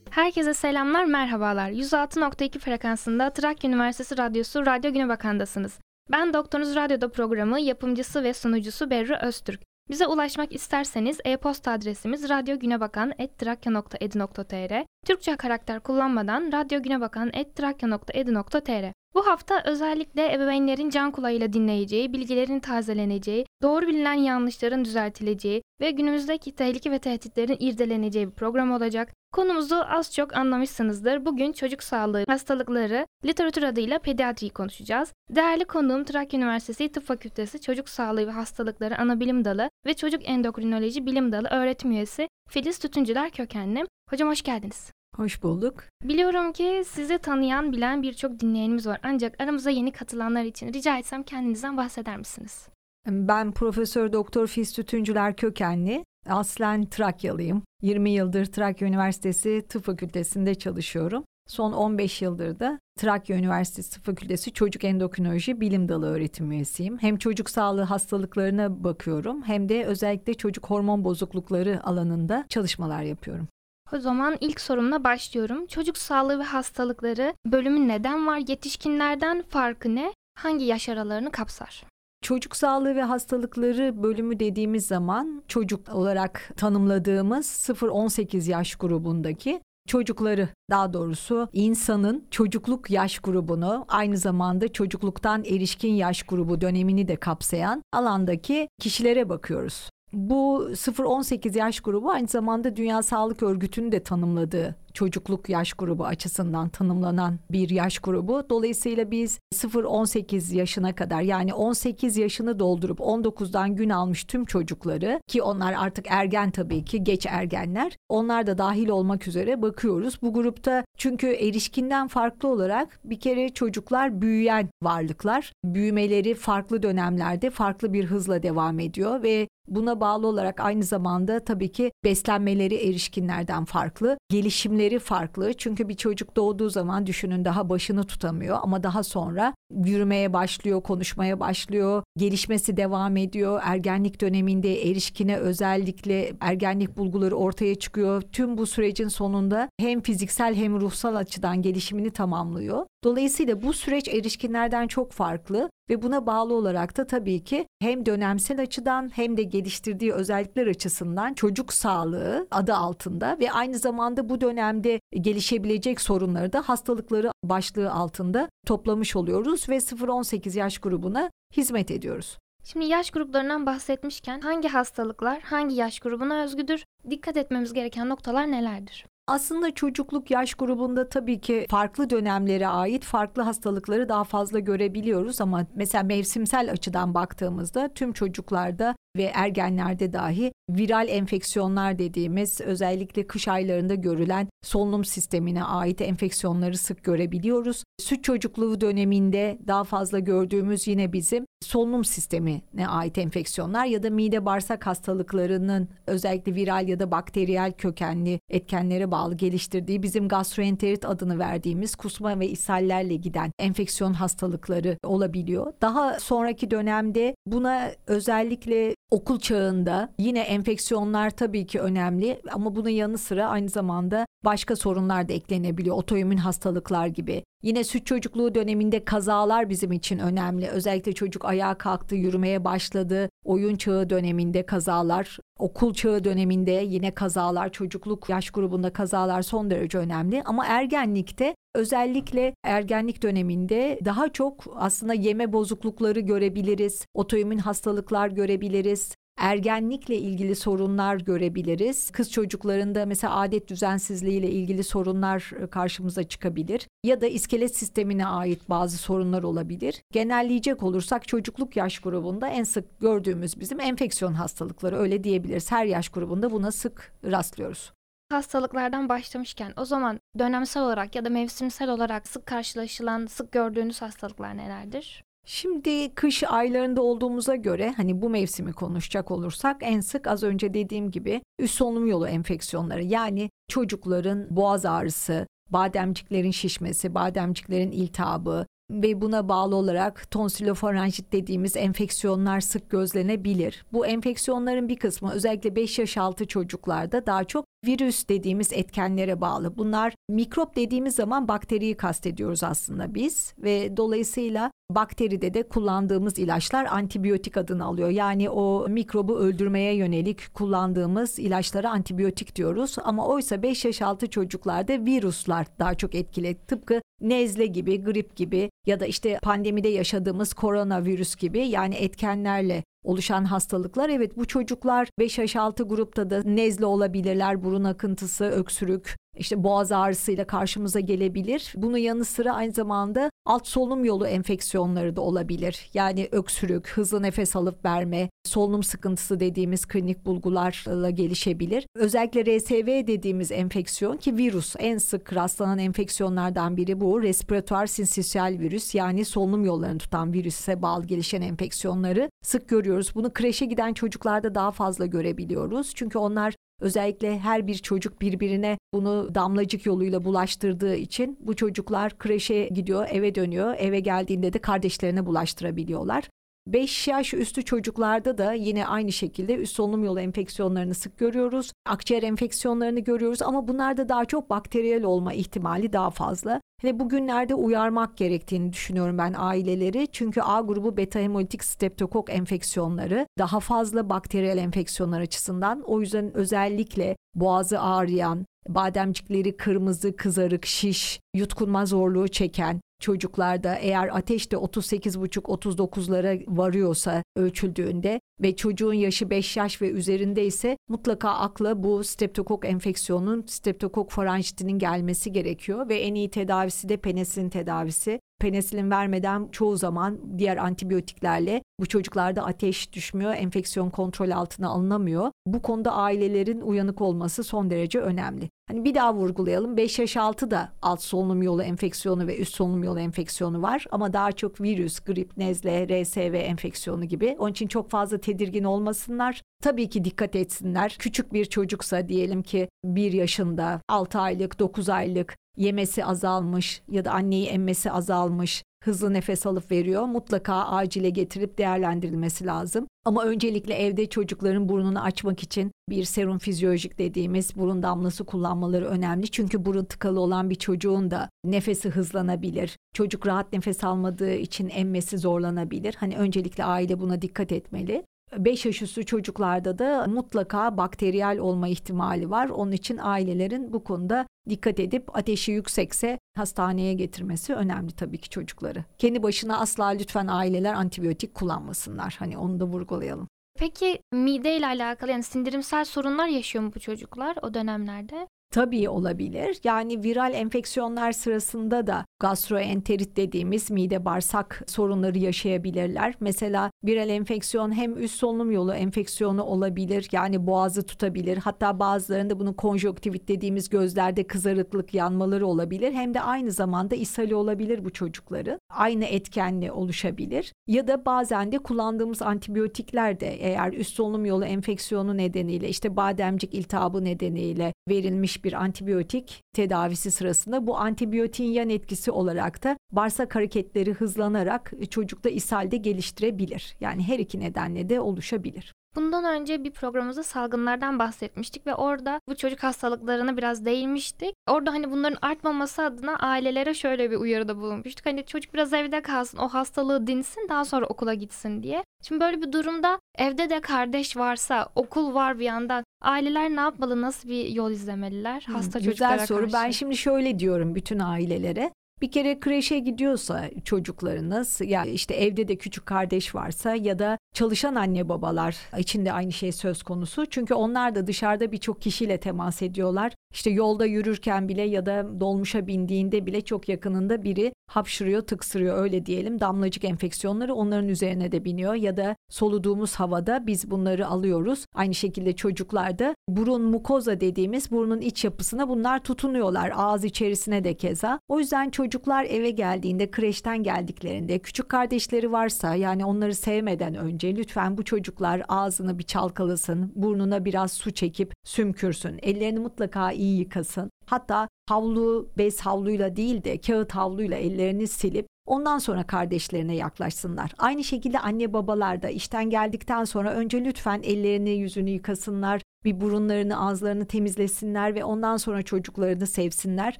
Herkese 0.09 0.53
selamlar, 0.53 1.05
merhabalar. 1.05 1.69
106.2 1.69 2.59
frekansında 2.59 3.33
Trakya 3.33 3.69
Üniversitesi 3.69 4.17
Radyosu 4.17 4.65
Radyo 4.65 4.93
Güne 4.93 5.09
Bakan'dasınız. 5.09 5.79
Ben 6.11 6.33
Doktorunuz 6.33 6.75
Radyo'da 6.75 7.11
programı 7.11 7.59
yapımcısı 7.59 8.23
ve 8.23 8.33
sunucusu 8.33 8.89
Berru 8.89 9.15
Öztürk. 9.21 9.68
Bize 9.89 10.07
ulaşmak 10.07 10.53
isterseniz 10.53 11.19
e-posta 11.25 11.71
adresimiz 11.71 12.29
radyogünebakan.trakya.edu.tr 12.29 14.85
Türkçe 15.05 15.35
karakter 15.35 15.79
kullanmadan 15.79 16.51
radyogünebakan.trakya.edu.tr 16.51 18.98
Bu 19.15 19.27
hafta 19.27 19.63
özellikle 19.65 20.33
ebeveynlerin 20.33 20.89
can 20.89 21.11
kulağıyla 21.11 21.53
dinleyeceği, 21.53 22.13
bilgilerin 22.13 22.59
tazeleneceği, 22.59 23.45
doğru 23.61 23.87
bilinen 23.87 24.13
yanlışların 24.13 24.85
düzeltileceği 24.85 25.61
ve 25.81 25.91
günümüzdeki 25.91 26.55
tehlike 26.55 26.91
ve 26.91 26.99
tehditlerin 26.99 27.57
irdeleneceği 27.59 28.27
bir 28.27 28.35
program 28.35 28.71
olacak. 28.71 29.13
Konumuzu 29.31 29.75
az 29.75 30.13
çok 30.13 30.35
anlamışsınızdır. 30.37 31.25
Bugün 31.25 31.51
çocuk 31.51 31.83
sağlığı, 31.83 32.23
hastalıkları, 32.27 33.05
literatür 33.25 33.63
adıyla 33.63 33.99
pediatriyi 33.99 34.49
konuşacağız. 34.51 35.13
Değerli 35.29 35.65
konuğum 35.65 36.03
Trakya 36.03 36.39
Üniversitesi 36.39 36.91
Tıp 36.91 37.03
Fakültesi 37.03 37.61
Çocuk 37.61 37.89
Sağlığı 37.89 38.27
ve 38.27 38.31
Hastalıkları 38.31 38.97
Anabilim 38.97 39.45
Dalı 39.45 39.69
ve 39.85 39.93
Çocuk 39.93 40.29
Endokrinoloji 40.29 41.05
Bilim 41.05 41.31
Dalı 41.31 41.47
öğretim 41.47 41.91
üyesi 41.91 42.27
Filiz 42.49 42.79
Tütüncüler 42.79 43.29
kökenli. 43.29 43.85
Hocam 44.09 44.29
hoş 44.29 44.41
geldiniz. 44.41 44.91
Hoş 45.19 45.43
bulduk. 45.43 45.83
Biliyorum 46.03 46.51
ki 46.51 46.83
sizi 46.87 47.17
tanıyan, 47.17 47.71
bilen 47.71 48.01
birçok 48.01 48.39
dinleyenimiz 48.39 48.87
var. 48.87 48.99
Ancak 49.03 49.41
aramıza 49.41 49.69
yeni 49.69 49.91
katılanlar 49.91 50.43
için 50.43 50.73
rica 50.73 50.97
etsem 50.97 51.23
kendinizden 51.23 51.77
bahseder 51.77 52.17
misiniz? 52.17 52.67
Ben 53.07 53.51
Profesör 53.51 54.13
Doktor 54.13 54.47
Filiz 54.47 54.73
Tütüncüler 54.73 55.35
kökenli. 55.35 56.05
Aslen 56.29 56.85
Trakyalıyım. 56.85 57.63
20 57.81 58.09
yıldır 58.09 58.45
Trakya 58.45 58.87
Üniversitesi 58.87 59.65
Tıp 59.69 59.83
Fakültesi'nde 59.83 60.55
çalışıyorum. 60.55 61.23
Son 61.47 61.73
15 61.73 62.21
yıldır 62.21 62.59
da 62.59 62.79
Trakya 62.99 63.37
Üniversitesi 63.37 63.91
Tıp 63.91 64.05
Fakültesi 64.05 64.53
Çocuk 64.53 64.83
Endokrinoloji 64.83 65.61
Bilim 65.61 65.89
Dalı 65.89 66.07
öğretim 66.07 66.51
üyesiyim. 66.51 66.97
Hem 66.97 67.17
çocuk 67.17 67.49
sağlığı 67.49 67.81
hastalıklarına 67.81 68.83
bakıyorum 68.83 69.41
hem 69.43 69.69
de 69.69 69.85
özellikle 69.85 70.33
çocuk 70.33 70.69
hormon 70.69 71.03
bozuklukları 71.03 71.79
alanında 71.83 72.45
çalışmalar 72.49 73.03
yapıyorum. 73.03 73.47
O 73.93 73.99
zaman 73.99 74.37
ilk 74.41 74.61
sorumla 74.61 75.03
başlıyorum. 75.03 75.67
Çocuk 75.67 75.97
sağlığı 75.97 76.39
ve 76.39 76.43
hastalıkları 76.43 77.33
bölümü 77.45 77.87
neden 77.87 78.27
var? 78.27 78.37
Yetişkinlerden 78.47 79.43
farkı 79.49 79.95
ne? 79.95 80.13
Hangi 80.35 80.65
yaş 80.65 80.89
aralarını 80.89 81.31
kapsar? 81.31 81.83
Çocuk 82.21 82.55
sağlığı 82.55 82.95
ve 82.95 83.03
hastalıkları 83.03 84.03
bölümü 84.03 84.39
dediğimiz 84.39 84.87
zaman 84.87 85.43
çocuk 85.47 85.95
olarak 85.95 86.51
tanımladığımız 86.57 87.45
0-18 87.45 88.49
yaş 88.49 88.75
grubundaki 88.75 89.61
çocukları 89.87 90.49
daha 90.69 90.93
doğrusu 90.93 91.49
insanın 91.53 92.27
çocukluk 92.31 92.89
yaş 92.89 93.19
grubunu 93.19 93.85
aynı 93.87 94.17
zamanda 94.17 94.73
çocukluktan 94.73 95.43
erişkin 95.43 95.93
yaş 95.93 96.23
grubu 96.23 96.61
dönemini 96.61 97.07
de 97.07 97.15
kapsayan 97.15 97.81
alandaki 97.93 98.67
kişilere 98.81 99.29
bakıyoruz. 99.29 99.88
Bu 100.13 100.69
0-18 100.71 101.57
yaş 101.57 101.79
grubu 101.79 102.11
aynı 102.11 102.27
zamanda 102.27 102.75
Dünya 102.75 103.03
Sağlık 103.03 103.43
Örgütü'nün 103.43 103.91
de 103.91 104.03
tanımladığı 104.03 104.75
çocukluk 104.93 105.49
yaş 105.49 105.73
grubu 105.73 106.05
açısından 106.05 106.69
tanımlanan 106.69 107.39
bir 107.51 107.69
yaş 107.69 107.99
grubu. 107.99 108.43
Dolayısıyla 108.49 109.11
biz 109.11 109.39
0-18 109.55 110.55
yaşına 110.55 110.95
kadar 110.95 111.21
yani 111.21 111.53
18 111.53 112.17
yaşını 112.17 112.59
doldurup 112.59 112.99
19'dan 112.99 113.75
gün 113.75 113.89
almış 113.89 114.23
tüm 114.23 114.45
çocukları 114.45 115.21
ki 115.27 115.41
onlar 115.41 115.73
artık 115.73 116.05
ergen 116.09 116.51
tabii 116.51 116.85
ki 116.85 117.03
geç 117.03 117.25
ergenler 117.25 117.97
onlar 118.09 118.47
da 118.47 118.57
dahil 118.57 118.89
olmak 118.89 119.27
üzere 119.27 119.61
bakıyoruz. 119.61 120.21
Bu 120.21 120.33
grupta 120.33 120.83
çünkü 120.97 121.27
erişkinden 121.27 122.07
farklı 122.07 122.49
olarak 122.49 122.99
bir 123.03 123.19
kere 123.19 123.49
çocuklar 123.49 124.21
büyüyen 124.21 124.69
varlıklar. 124.83 125.53
Büyümeleri 125.63 126.35
farklı 126.35 126.83
dönemlerde 126.83 127.49
farklı 127.49 127.93
bir 127.93 128.05
hızla 128.05 128.43
devam 128.43 128.79
ediyor 128.79 129.23
ve 129.23 129.47
Buna 129.69 129.99
bağlı 129.99 130.27
olarak 130.27 130.59
aynı 130.59 130.83
zamanda 130.83 131.39
tabii 131.39 131.71
ki 131.71 131.91
beslenmeleri 132.03 132.75
erişkinlerden 132.75 133.65
farklı, 133.65 134.17
gelişimleri 134.29 134.99
farklı. 134.99 135.53
Çünkü 135.53 135.89
bir 135.89 135.93
çocuk 135.93 136.35
doğduğu 136.35 136.69
zaman 136.69 137.05
düşünün 137.07 137.45
daha 137.45 137.69
başını 137.69 138.03
tutamıyor 138.03 138.57
ama 138.61 138.83
daha 138.83 139.03
sonra 139.03 139.53
yürümeye 139.85 140.33
başlıyor, 140.33 140.83
konuşmaya 140.83 141.39
başlıyor, 141.39 142.03
gelişmesi 142.17 142.77
devam 142.77 143.17
ediyor. 143.17 143.61
Ergenlik 143.63 144.21
döneminde 144.21 144.89
erişkine 144.89 145.37
özellikle 145.37 146.33
ergenlik 146.39 146.97
bulguları 146.97 147.35
ortaya 147.35 147.75
çıkıyor. 147.75 148.21
Tüm 148.21 148.57
bu 148.57 148.65
sürecin 148.65 149.07
sonunda 149.07 149.69
hem 149.79 150.01
fiziksel 150.01 150.55
hem 150.55 150.81
ruhsal 150.81 151.15
açıdan 151.15 151.61
gelişimini 151.61 152.11
tamamlıyor. 152.11 152.85
Dolayısıyla 153.03 153.61
bu 153.61 153.73
süreç 153.73 154.07
erişkinlerden 154.07 154.87
çok 154.87 155.11
farklı 155.11 155.69
ve 155.89 156.01
buna 156.01 156.25
bağlı 156.25 156.53
olarak 156.53 156.97
da 156.97 157.07
tabii 157.07 157.43
ki 157.43 157.67
hem 157.81 158.05
dönemsel 158.05 158.61
açıdan 158.61 159.09
hem 159.15 159.37
de 159.37 159.43
geliştirdiği 159.43 160.13
özellikler 160.13 160.67
açısından 160.67 161.33
çocuk 161.33 161.73
sağlığı 161.73 162.47
adı 162.51 162.73
altında 162.73 163.37
ve 163.39 163.51
aynı 163.51 163.77
zamanda 163.77 164.29
bu 164.29 164.41
dönemde 164.41 164.99
gelişebilecek 165.21 166.01
sorunları 166.01 166.53
da 166.53 166.61
hastalıkları 166.61 167.31
başlığı 167.43 167.91
altında 167.91 168.49
toplamış 168.65 169.15
oluyoruz 169.15 169.69
ve 169.69 169.75
0-18 169.77 170.57
yaş 170.57 170.77
grubuna 170.77 171.29
hizmet 171.57 171.91
ediyoruz. 171.91 172.37
Şimdi 172.63 172.85
yaş 172.85 173.11
gruplarından 173.11 173.65
bahsetmişken 173.65 174.41
hangi 174.41 174.67
hastalıklar 174.67 175.41
hangi 175.41 175.75
yaş 175.75 175.99
grubuna 175.99 176.43
özgüdür? 176.43 176.85
Dikkat 177.09 177.37
etmemiz 177.37 177.73
gereken 177.73 178.09
noktalar 178.09 178.51
nelerdir? 178.51 179.05
Aslında 179.29 179.71
çocukluk 179.73 180.31
yaş 180.31 180.53
grubunda 180.53 181.09
tabii 181.09 181.41
ki 181.41 181.65
farklı 181.69 182.09
dönemlere 182.09 182.67
ait 182.67 183.05
farklı 183.05 183.41
hastalıkları 183.41 184.09
daha 184.09 184.23
fazla 184.23 184.59
görebiliyoruz 184.59 185.41
ama 185.41 185.65
mesela 185.75 186.03
mevsimsel 186.03 186.71
açıdan 186.71 187.13
baktığımızda 187.13 187.89
tüm 187.95 188.13
çocuklarda 188.13 188.95
ve 189.17 189.23
ergenlerde 189.23 190.13
dahi 190.13 190.51
viral 190.69 191.07
enfeksiyonlar 191.09 191.99
dediğimiz 191.99 192.61
özellikle 192.61 193.27
kış 193.27 193.47
aylarında 193.47 193.95
görülen 193.95 194.47
solunum 194.63 195.05
sistemine 195.05 195.63
ait 195.63 196.01
enfeksiyonları 196.01 196.77
sık 196.77 197.03
görebiliyoruz. 197.03 197.83
Süt 197.99 198.23
çocukluğu 198.23 198.81
döneminde 198.81 199.59
daha 199.67 199.83
fazla 199.83 200.19
gördüğümüz 200.19 200.87
yine 200.87 201.13
bizim 201.13 201.45
solunum 201.61 202.05
sistemine 202.05 202.87
ait 202.87 203.17
enfeksiyonlar 203.17 203.85
ya 203.85 204.03
da 204.03 204.09
mide 204.09 204.45
bağırsak 204.45 204.87
hastalıklarının 204.87 205.89
özellikle 206.07 206.55
viral 206.55 206.87
ya 206.87 206.99
da 206.99 207.11
bakteriyel 207.11 207.71
kökenli 207.71 208.39
etkenlere 208.49 209.11
bağlı 209.11 209.18
geliştirdiği 209.27 210.03
bizim 210.03 210.27
gastroenterit 210.27 211.05
adını 211.05 211.39
verdiğimiz 211.39 211.95
kusma 211.95 212.39
ve 212.39 212.47
ishallerle 212.47 213.15
giden 213.15 213.51
enfeksiyon 213.59 214.13
hastalıkları 214.13 214.97
olabiliyor. 215.03 215.73
Daha 215.81 216.19
sonraki 216.19 216.71
dönemde 216.71 217.35
buna 217.45 217.91
özellikle 218.07 218.95
okul 219.11 219.39
çağında 219.39 220.09
yine 220.17 220.39
enfeksiyonlar 220.39 221.29
tabii 221.29 221.67
ki 221.67 221.79
önemli 221.79 222.41
ama 222.51 222.75
bunun 222.75 222.89
yanı 222.89 223.17
sıra 223.17 223.47
aynı 223.47 223.69
zamanda 223.69 224.25
başka 224.45 224.75
sorunlar 224.75 225.29
da 225.29 225.33
eklenebiliyor. 225.33 225.95
Otoimmün 225.95 226.37
hastalıklar 226.37 227.07
gibi. 227.07 227.43
Yine 227.63 227.83
süt 227.83 228.05
çocukluğu 228.05 228.55
döneminde 228.55 229.05
kazalar 229.05 229.69
bizim 229.69 229.91
için 229.91 230.19
önemli. 230.19 230.67
Özellikle 230.67 231.13
çocuk 231.13 231.45
ayağa 231.45 231.77
kalktı, 231.77 232.15
yürümeye 232.15 232.63
başladı. 232.63 233.29
Oyun 233.45 233.75
çağı 233.75 234.09
döneminde 234.09 234.65
kazalar, 234.65 235.37
okul 235.59 235.93
çağı 235.93 236.23
döneminde 236.23 236.71
yine 236.71 237.11
kazalar, 237.11 237.71
çocukluk 237.71 238.29
yaş 238.29 238.49
grubunda 238.51 238.93
kazalar 238.93 239.41
son 239.41 239.69
derece 239.69 239.97
önemli. 239.97 240.43
Ama 240.45 240.65
ergenlikte 240.65 241.55
özellikle 241.75 242.53
ergenlik 242.63 243.23
döneminde 243.23 243.99
daha 244.05 244.29
çok 244.29 244.63
aslında 244.75 245.13
yeme 245.13 245.53
bozuklukları 245.53 246.19
görebiliriz. 246.19 247.05
Otoimmün 247.13 247.57
hastalıklar 247.57 248.29
görebiliriz 248.29 249.11
ergenlikle 249.39 250.17
ilgili 250.17 250.55
sorunlar 250.55 251.15
görebiliriz. 251.15 252.11
Kız 252.11 252.31
çocuklarında 252.31 253.05
mesela 253.05 253.39
adet 253.39 253.67
düzensizliğiyle 253.67 254.49
ilgili 254.49 254.83
sorunlar 254.83 255.51
e, 255.63 255.67
karşımıza 255.67 256.23
çıkabilir 256.23 256.87
ya 257.03 257.21
da 257.21 257.27
iskelet 257.27 257.75
sistemine 257.75 258.25
ait 258.25 258.69
bazı 258.69 258.97
sorunlar 258.97 259.43
olabilir. 259.43 260.01
Genelleyecek 260.13 260.83
olursak 260.83 261.27
çocukluk 261.27 261.75
yaş 261.75 261.99
grubunda 261.99 262.47
en 262.47 262.63
sık 262.63 262.99
gördüğümüz 262.99 263.59
bizim 263.59 263.79
enfeksiyon 263.79 264.33
hastalıkları 264.33 264.97
öyle 264.97 265.23
diyebiliriz. 265.23 265.71
Her 265.71 265.85
yaş 265.85 266.09
grubunda 266.09 266.51
buna 266.51 266.71
sık 266.71 267.13
rastlıyoruz 267.23 267.91
hastalıklardan 268.31 269.09
başlamışken 269.09 269.73
o 269.77 269.85
zaman 269.85 270.19
dönemsel 270.39 270.83
olarak 270.83 271.15
ya 271.15 271.25
da 271.25 271.29
mevsimsel 271.29 271.89
olarak 271.89 272.27
sık 272.27 272.45
karşılaşılan, 272.45 273.25
sık 273.25 273.51
gördüğünüz 273.51 274.01
hastalıklar 274.01 274.57
nelerdir? 274.57 275.23
Şimdi 275.45 276.15
kış 276.15 276.43
aylarında 276.43 277.01
olduğumuza 277.01 277.55
göre 277.55 277.93
hani 277.97 278.21
bu 278.21 278.29
mevsimi 278.29 278.73
konuşacak 278.73 279.31
olursak 279.31 279.77
en 279.81 279.99
sık 279.99 280.27
az 280.27 280.43
önce 280.43 280.73
dediğim 280.73 281.11
gibi 281.11 281.41
üst 281.59 281.75
solunum 281.75 282.07
yolu 282.07 282.27
enfeksiyonları 282.27 283.03
yani 283.03 283.49
çocukların 283.67 284.47
boğaz 284.49 284.85
ağrısı, 284.85 285.47
bademciklerin 285.69 286.51
şişmesi, 286.51 287.15
bademciklerin 287.15 287.91
iltihabı, 287.91 288.65
ve 288.89 289.21
buna 289.21 289.49
bağlı 289.49 289.75
olarak 289.75 290.31
tonsilofaranjit 290.31 291.31
dediğimiz 291.31 291.77
enfeksiyonlar 291.77 292.61
sık 292.61 292.89
gözlenebilir. 292.89 293.85
Bu 293.93 294.05
enfeksiyonların 294.05 294.89
bir 294.89 294.95
kısmı 294.95 295.31
özellikle 295.31 295.75
5 295.75 295.99
yaş 295.99 296.17
altı 296.17 296.47
çocuklarda 296.47 297.25
daha 297.25 297.43
çok 297.43 297.65
virüs 297.85 298.29
dediğimiz 298.29 298.73
etkenlere 298.73 299.41
bağlı. 299.41 299.77
Bunlar 299.77 300.13
mikrop 300.29 300.75
dediğimiz 300.75 301.15
zaman 301.15 301.47
bakteriyi 301.47 301.97
kastediyoruz 301.97 302.63
aslında 302.63 303.15
biz 303.15 303.53
ve 303.57 303.97
dolayısıyla 303.97 304.71
bakteride 304.89 305.53
de 305.53 305.63
kullandığımız 305.63 306.39
ilaçlar 306.39 306.85
antibiyotik 306.85 307.57
adını 307.57 307.85
alıyor. 307.85 308.09
Yani 308.09 308.49
o 308.49 308.89
mikrobu 308.89 309.39
öldürmeye 309.39 309.95
yönelik 309.95 310.53
kullandığımız 310.53 311.39
ilaçlara 311.39 311.89
antibiyotik 311.89 312.55
diyoruz. 312.55 312.95
Ama 313.03 313.27
oysa 313.27 313.61
5 313.61 313.85
yaş 313.85 314.01
altı 314.01 314.29
çocuklarda 314.29 315.05
virüsler 315.05 315.65
daha 315.79 315.95
çok 315.95 316.15
etkili. 316.15 316.57
Tıpkı 316.67 317.01
nezle 317.21 317.65
gibi, 317.65 318.03
grip 318.03 318.35
gibi 318.35 318.69
ya 318.85 318.99
da 318.99 319.05
işte 319.05 319.39
pandemide 319.41 319.87
yaşadığımız 319.87 320.53
koronavirüs 320.53 321.35
gibi 321.35 321.67
yani 321.67 321.95
etkenlerle 321.95 322.83
oluşan 323.03 323.45
hastalıklar. 323.45 324.09
Evet 324.09 324.37
bu 324.37 324.45
çocuklar 324.45 325.09
5 325.19 325.37
yaş 325.37 325.55
altı 325.55 325.83
grupta 325.83 326.29
da 326.29 326.43
nezle 326.43 326.85
olabilirler, 326.85 327.63
burun 327.63 327.83
akıntısı, 327.83 328.45
öksürük, 328.45 329.15
işte 329.37 329.63
boğaz 329.63 329.91
ağrısıyla 329.91 330.47
karşımıza 330.47 330.99
gelebilir. 330.99 331.73
Bunun 331.75 331.97
yanı 331.97 332.25
sıra 332.25 332.53
aynı 332.53 332.71
zamanda 332.71 333.28
alt 333.45 333.67
solunum 333.67 334.05
yolu 334.05 334.27
enfeksiyonları 334.27 335.15
da 335.15 335.21
olabilir. 335.21 335.89
Yani 335.93 336.29
öksürük, 336.31 336.89
hızlı 336.89 337.21
nefes 337.21 337.55
alıp 337.55 337.85
verme, 337.85 338.29
solunum 338.45 338.83
sıkıntısı 338.83 339.39
dediğimiz 339.39 339.85
klinik 339.85 340.25
bulgularla 340.25 341.09
gelişebilir. 341.09 341.85
Özellikle 341.95 342.57
RSV 342.57 343.07
dediğimiz 343.07 343.51
enfeksiyon 343.51 344.17
ki 344.17 344.37
virüs 344.37 344.75
en 344.79 344.97
sık 344.97 345.33
rastlanan 345.33 345.79
enfeksiyonlardan 345.79 346.77
biri 346.77 347.01
bu. 347.01 347.23
Respiratuar 347.23 347.85
sinsisiyal 347.87 348.59
virüs 348.59 348.95
yani 348.95 349.25
solunum 349.25 349.65
yollarını 349.65 349.97
tutan 349.97 350.33
virüse 350.33 350.81
bağlı 350.81 351.05
gelişen 351.05 351.41
enfeksiyonları 351.41 352.29
sık 352.43 352.69
görüyoruz. 352.69 353.15
Bunu 353.15 353.33
kreşe 353.33 353.65
giden 353.65 353.93
çocuklarda 353.93 354.55
daha 354.55 354.71
fazla 354.71 355.05
görebiliyoruz. 355.05 355.91
Çünkü 355.95 356.17
onlar 356.17 356.55
Özellikle 356.81 357.39
her 357.39 357.67
bir 357.67 357.75
çocuk 357.75 358.21
birbirine 358.21 358.77
bunu 358.93 359.35
damlacık 359.35 359.85
yoluyla 359.85 360.25
bulaştırdığı 360.25 360.95
için 360.95 361.37
bu 361.41 361.55
çocuklar 361.55 362.17
kreşe 362.17 362.67
gidiyor, 362.67 363.07
eve 363.09 363.35
dönüyor. 363.35 363.75
Eve 363.77 363.99
geldiğinde 363.99 364.53
de 364.53 364.59
kardeşlerine 364.59 365.25
bulaştırabiliyorlar. 365.25 366.29
5 366.73 367.07
yaş 367.07 367.33
üstü 367.33 367.65
çocuklarda 367.65 368.37
da 368.37 368.53
yine 368.53 368.87
aynı 368.87 369.11
şekilde 369.11 369.55
üst 369.55 369.75
solunum 369.75 370.03
yolu 370.03 370.19
enfeksiyonlarını 370.19 370.93
sık 370.93 371.17
görüyoruz. 371.17 371.71
Akciğer 371.85 372.23
enfeksiyonlarını 372.23 372.99
görüyoruz 372.99 373.41
ama 373.41 373.67
bunlarda 373.67 374.09
daha 374.09 374.25
çok 374.25 374.49
bakteriyel 374.49 375.03
olma 375.03 375.33
ihtimali 375.33 375.93
daha 375.93 376.09
fazla. 376.09 376.61
Hani 376.81 376.99
bugünlerde 376.99 377.55
uyarmak 377.55 378.17
gerektiğini 378.17 378.73
düşünüyorum 378.73 379.17
ben 379.17 379.33
aileleri. 379.37 380.07
Çünkü 380.11 380.41
A 380.41 380.61
grubu 380.61 380.97
beta 380.97 381.19
hemolitik 381.19 381.63
streptokok 381.63 382.29
enfeksiyonları 382.29 383.27
daha 383.37 383.59
fazla 383.59 384.09
bakteriyel 384.09 384.57
enfeksiyonlar 384.57 385.21
açısından. 385.21 385.81
O 385.81 386.01
yüzden 386.01 386.33
özellikle 386.33 387.15
boğazı 387.35 387.81
ağrıyan, 387.81 388.45
bademcikleri 388.67 389.57
kırmızı, 389.57 390.15
kızarık, 390.15 390.65
şiş, 390.65 391.19
yutkunma 391.35 391.85
zorluğu 391.85 392.27
çeken, 392.27 392.81
çocuklarda 392.99 393.75
eğer 393.75 394.17
ateş 394.17 394.51
de 394.51 394.55
38,5-39'lara 394.55 396.43
varıyorsa 396.47 397.23
ölçüldüğünde 397.35 398.21
ve 398.41 398.55
çocuğun 398.55 398.93
yaşı 398.93 399.29
5 399.29 399.57
yaş 399.57 399.81
ve 399.81 399.89
üzerinde 399.89 400.45
ise 400.45 400.77
mutlaka 400.89 401.29
akla 401.29 401.83
bu 401.83 402.03
streptokok 402.03 402.65
enfeksiyonun 402.65 403.43
streptokok 403.47 404.11
faranjitinin 404.11 404.79
gelmesi 404.79 405.31
gerekiyor 405.31 405.89
ve 405.89 405.99
en 405.99 406.15
iyi 406.15 406.29
tedavisi 406.29 406.89
de 406.89 406.97
penisilin 406.97 407.49
tedavisi 407.49 408.19
penisilin 408.39 408.91
vermeden 408.91 409.47
çoğu 409.51 409.77
zaman 409.77 410.19
diğer 410.37 410.57
antibiyotiklerle 410.57 411.63
bu 411.79 411.85
çocuklarda 411.85 412.45
ateş 412.45 412.93
düşmüyor, 412.93 413.33
enfeksiyon 413.33 413.89
kontrol 413.89 414.29
altına 414.29 414.69
alınamıyor. 414.69 415.31
Bu 415.45 415.61
konuda 415.61 415.91
ailelerin 415.91 416.61
uyanık 416.61 417.01
olması 417.01 417.43
son 417.43 417.69
derece 417.69 417.99
önemli. 417.99 418.49
Hani 418.69 418.83
bir 418.83 418.95
daha 418.95 419.13
vurgulayalım. 419.13 419.77
5 419.77 419.99
yaş 419.99 420.17
altı 420.17 420.51
da 420.51 420.69
alt 420.81 421.01
solunum 421.01 421.43
yolu 421.43 421.63
enfeksiyonu 421.63 422.27
ve 422.27 422.37
üst 422.37 422.55
solunum 422.55 422.83
yolu 422.83 422.99
enfeksiyonu 422.99 423.61
var 423.61 423.85
ama 423.91 424.13
daha 424.13 424.31
çok 424.31 424.61
virüs, 424.61 424.99
grip, 424.99 425.37
nezle, 425.37 426.03
RSV 426.03 426.33
enfeksiyonu 426.33 427.05
gibi. 427.05 427.35
Onun 427.39 427.51
için 427.51 427.67
çok 427.67 427.89
fazla 427.89 428.17
tedirgin 428.17 428.63
olmasınlar. 428.63 429.41
Tabii 429.63 429.89
ki 429.89 430.03
dikkat 430.03 430.35
etsinler. 430.35 430.95
Küçük 430.99 431.33
bir 431.33 431.45
çocuksa 431.45 432.07
diyelim 432.09 432.43
ki 432.43 432.69
1 432.83 433.13
yaşında, 433.13 433.81
6 433.89 434.19
aylık, 434.19 434.59
9 434.59 434.89
aylık 434.89 435.35
yemesi 435.59 436.05
azalmış 436.05 436.81
ya 436.91 437.05
da 437.05 437.11
anneyi 437.11 437.47
emmesi 437.47 437.91
azalmış, 437.91 438.63
hızlı 438.83 439.13
nefes 439.13 439.45
alıp 439.45 439.71
veriyor. 439.71 440.05
Mutlaka 440.05 440.65
acile 440.65 441.09
getirip 441.09 441.57
değerlendirilmesi 441.57 442.45
lazım. 442.45 442.87
Ama 443.05 443.23
öncelikle 443.23 443.73
evde 443.73 444.05
çocukların 444.05 444.69
burnunu 444.69 445.01
açmak 445.01 445.43
için 445.43 445.71
bir 445.89 446.03
serum 446.03 446.37
fizyolojik 446.37 446.97
dediğimiz 446.97 447.55
burun 447.55 447.83
damlası 447.83 448.25
kullanmaları 448.25 448.85
önemli. 448.85 449.27
Çünkü 449.31 449.65
burun 449.65 449.85
tıkalı 449.85 450.19
olan 450.19 450.49
bir 450.49 450.55
çocuğun 450.55 451.11
da 451.11 451.29
nefesi 451.45 451.89
hızlanabilir. 451.89 452.77
Çocuk 452.93 453.27
rahat 453.27 453.53
nefes 453.53 453.83
almadığı 453.83 454.33
için 454.33 454.69
emmesi 454.69 455.17
zorlanabilir. 455.17 455.95
Hani 455.99 456.17
öncelikle 456.17 456.63
aile 456.63 456.99
buna 456.99 457.21
dikkat 457.21 457.51
etmeli. 457.51 458.03
5 458.37 458.65
yaş 458.65 458.81
üstü 458.81 459.05
çocuklarda 459.05 459.77
da 459.79 460.07
mutlaka 460.07 460.77
bakteriyel 460.77 461.39
olma 461.39 461.67
ihtimali 461.67 462.29
var. 462.29 462.49
Onun 462.49 462.71
için 462.71 462.97
ailelerin 463.01 463.73
bu 463.73 463.83
konuda 463.83 464.27
dikkat 464.49 464.79
edip 464.79 465.17
ateşi 465.17 465.51
yüksekse 465.51 466.19
hastaneye 466.35 466.93
getirmesi 466.93 467.53
önemli 467.53 467.91
tabii 467.91 468.17
ki 468.17 468.29
çocukları. 468.29 468.83
Kendi 468.97 469.23
başına 469.23 469.59
asla 469.59 469.85
lütfen 469.85 470.27
aileler 470.27 470.73
antibiyotik 470.73 471.33
kullanmasınlar. 471.33 472.15
Hani 472.19 472.37
onu 472.37 472.59
da 472.59 472.65
vurgulayalım. 472.65 473.27
Peki 473.59 473.99
mide 474.11 474.57
ile 474.57 474.67
alakalı 474.67 475.11
yani 475.11 475.23
sindirimsel 475.23 475.85
sorunlar 475.85 476.27
yaşıyor 476.27 476.63
mu 476.63 476.71
bu 476.75 476.79
çocuklar 476.79 477.37
o 477.41 477.53
dönemlerde? 477.53 478.27
Tabii 478.51 478.89
olabilir. 478.89 479.59
Yani 479.63 480.03
viral 480.03 480.33
enfeksiyonlar 480.33 481.11
sırasında 481.11 481.87
da 481.87 482.05
gastroenterit 482.19 483.17
dediğimiz 483.17 483.71
mide 483.71 484.05
bağırsak 484.05 484.63
sorunları 484.67 485.17
yaşayabilirler. 485.17 486.13
Mesela 486.19 486.71
viral 486.83 487.09
enfeksiyon 487.09 487.71
hem 487.71 487.97
üst 488.03 488.15
solunum 488.15 488.51
yolu 488.51 488.73
enfeksiyonu 488.73 489.43
olabilir. 489.43 490.07
Yani 490.11 490.47
boğazı 490.47 490.83
tutabilir. 490.85 491.37
Hatta 491.37 491.79
bazılarında 491.79 492.39
bunun 492.39 492.53
konjonktivit 492.53 493.27
dediğimiz 493.27 493.69
gözlerde 493.69 494.23
kızarıklık 494.23 494.93
yanmaları 494.93 495.47
olabilir. 495.47 495.93
Hem 495.93 496.13
de 496.13 496.21
aynı 496.21 496.51
zamanda 496.51 496.95
ishali 496.95 497.35
olabilir 497.35 497.85
bu 497.85 497.89
çocukların. 497.89 498.59
Aynı 498.69 499.05
etkenli 499.05 499.71
oluşabilir. 499.71 500.53
Ya 500.67 500.87
da 500.87 501.05
bazen 501.05 501.51
de 501.51 501.57
kullandığımız 501.57 502.21
antibiyotikler 502.21 503.19
de 503.19 503.27
eğer 503.27 503.73
üst 503.73 503.95
solunum 503.95 504.25
yolu 504.25 504.45
enfeksiyonu 504.45 505.17
nedeniyle 505.17 505.69
işte 505.69 505.95
bademcik 505.95 506.53
iltihabı 506.53 507.03
nedeniyle 507.03 507.73
verilmiş 507.89 508.45
bir 508.45 508.53
antibiyotik 508.53 509.43
tedavisi 509.53 510.11
sırasında 510.11 510.67
bu 510.67 510.77
antibiyotiğin 510.77 511.51
yan 511.51 511.69
etkisi 511.69 512.11
olarak 512.11 512.63
da 512.63 512.77
bağırsak 512.91 513.35
hareketleri 513.35 513.93
hızlanarak 513.93 514.73
çocukta 514.89 515.29
ishalde 515.29 515.77
geliştirebilir. 515.77 516.75
Yani 516.79 517.07
her 517.07 517.19
iki 517.19 517.39
nedenle 517.39 517.89
de 517.89 517.99
oluşabilir. 517.99 518.73
Bundan 518.95 519.25
önce 519.25 519.63
bir 519.63 519.71
programımızda 519.71 520.23
salgınlardan 520.23 520.99
bahsetmiştik 520.99 521.67
ve 521.67 521.75
orada 521.75 522.19
bu 522.29 522.35
çocuk 522.35 522.63
hastalıklarına 522.63 523.37
biraz 523.37 523.65
değinmiştik. 523.65 524.35
Orada 524.47 524.71
hani 524.73 524.91
bunların 524.91 525.17
artmaması 525.21 525.83
adına 525.83 526.15
ailelere 526.15 526.73
şöyle 526.73 527.11
bir 527.11 527.15
uyarıda 527.15 527.57
bulunmuştuk. 527.57 528.05
Hani 528.05 528.25
çocuk 528.25 528.53
biraz 528.53 528.73
evde 528.73 529.01
kalsın, 529.01 529.37
o 529.37 529.47
hastalığı 529.47 530.07
dinsin, 530.07 530.49
daha 530.49 530.65
sonra 530.65 530.85
okula 530.85 531.13
gitsin 531.13 531.63
diye. 531.63 531.83
Şimdi 532.01 532.21
böyle 532.21 532.41
bir 532.41 532.51
durumda 532.51 532.99
evde 533.17 533.49
de 533.49 533.61
kardeş 533.61 534.17
varsa, 534.17 534.69
okul 534.75 535.13
var 535.13 535.39
bir 535.39 535.45
yandan. 535.45 535.83
Aileler 536.01 536.49
ne 536.49 536.59
yapmalı? 536.59 537.01
Nasıl 537.01 537.29
bir 537.29 537.49
yol 537.49 537.71
izlemeliler? 537.71 538.45
Hasta 538.47 538.79
hmm, 538.79 538.85
çocuklara 538.85 539.13
Güzel 539.13 539.27
soru. 539.27 539.41
Karşı. 539.41 539.53
Ben 539.53 539.71
şimdi 539.71 539.97
şöyle 539.97 540.39
diyorum 540.39 540.75
bütün 540.75 540.99
ailelere. 540.99 541.71
Bir 542.01 542.11
kere 542.11 542.39
kreşe 542.39 542.79
gidiyorsa 542.79 543.49
çocuklarınız 543.65 544.61
ya 544.63 544.85
işte 544.85 545.13
evde 545.13 545.47
de 545.47 545.55
küçük 545.55 545.85
kardeş 545.85 546.35
varsa 546.35 546.75
ya 546.75 546.99
da 546.99 547.17
çalışan 547.33 547.75
anne 547.75 548.09
babalar 548.09 548.57
içinde 548.77 549.13
aynı 549.13 549.31
şey 549.31 549.51
söz 549.51 549.83
konusu. 549.83 550.25
Çünkü 550.25 550.53
onlar 550.53 550.95
da 550.95 551.07
dışarıda 551.07 551.51
birçok 551.51 551.81
kişiyle 551.81 552.17
temas 552.19 552.61
ediyorlar. 552.61 553.13
İşte 553.33 553.49
yolda 553.49 553.85
yürürken 553.85 554.49
bile 554.49 554.61
ya 554.61 554.85
da 554.85 555.19
dolmuşa 555.19 555.67
bindiğinde 555.67 556.25
bile 556.25 556.41
çok 556.41 556.69
yakınında 556.69 557.23
biri 557.23 557.53
hapşırıyor, 557.69 558.21
tıksırıyor 558.21 558.77
öyle 558.77 559.05
diyelim. 559.05 559.39
Damlacık 559.39 559.83
enfeksiyonları 559.83 560.53
onların 560.53 560.89
üzerine 560.89 561.31
de 561.31 561.45
biniyor 561.45 561.73
ya 561.73 561.97
da 561.97 562.15
soluduğumuz 562.29 562.95
havada 562.95 563.47
biz 563.47 563.71
bunları 563.71 564.07
alıyoruz. 564.07 564.65
Aynı 564.75 564.95
şekilde 564.95 565.35
çocuklarda 565.35 566.15
burun 566.29 566.61
mukoza 566.61 567.19
dediğimiz 567.19 567.71
burnun 567.71 568.01
iç 568.01 568.23
yapısına 568.23 568.69
bunlar 568.69 569.03
tutunuyorlar. 569.03 569.71
Ağız 569.75 570.03
içerisine 570.03 570.63
de 570.63 570.73
keza. 570.73 571.19
O 571.27 571.39
yüzden 571.39 571.69
çocuk 571.69 571.88
çocuklar 571.89 572.25
eve 572.29 572.51
geldiğinde, 572.51 573.11
kreşten 573.11 573.63
geldiklerinde, 573.63 574.39
küçük 574.39 574.69
kardeşleri 574.69 575.31
varsa 575.31 575.75
yani 575.75 576.05
onları 576.05 576.35
sevmeden 576.35 576.95
önce 576.95 577.35
lütfen 577.35 577.77
bu 577.77 577.83
çocuklar 577.83 578.43
ağzını 578.47 578.99
bir 578.99 579.03
çalkalasın, 579.03 579.91
burnuna 579.95 580.45
biraz 580.45 580.71
su 580.71 580.91
çekip 580.91 581.33
sümkürsün, 581.43 582.19
ellerini 582.21 582.59
mutlaka 582.59 583.11
iyi 583.11 583.39
yıkasın. 583.39 583.89
Hatta 584.05 584.47
havlu, 584.69 585.29
bez 585.37 585.61
havluyla 585.61 586.15
değil 586.15 586.43
de 586.43 586.61
kağıt 586.61 586.91
havluyla 586.91 587.37
ellerini 587.37 587.87
silip 587.87 588.27
Ondan 588.49 588.77
sonra 588.77 589.03
kardeşlerine 589.03 589.75
yaklaşsınlar. 589.75 590.51
Aynı 590.57 590.83
şekilde 590.83 591.19
anne 591.19 591.53
babalar 591.53 592.01
da 592.01 592.09
işten 592.09 592.49
geldikten 592.49 593.03
sonra 593.03 593.33
önce 593.33 593.65
lütfen 593.65 594.01
ellerini 594.03 594.49
yüzünü 594.49 594.89
yıkasınlar, 594.89 595.61
bir 595.85 596.01
burunlarını 596.01 596.59
ağızlarını 596.59 597.05
temizlesinler 597.05 597.95
ve 597.95 598.03
ondan 598.03 598.37
sonra 598.37 598.61
çocuklarını 598.61 599.27
sevsinler. 599.27 599.99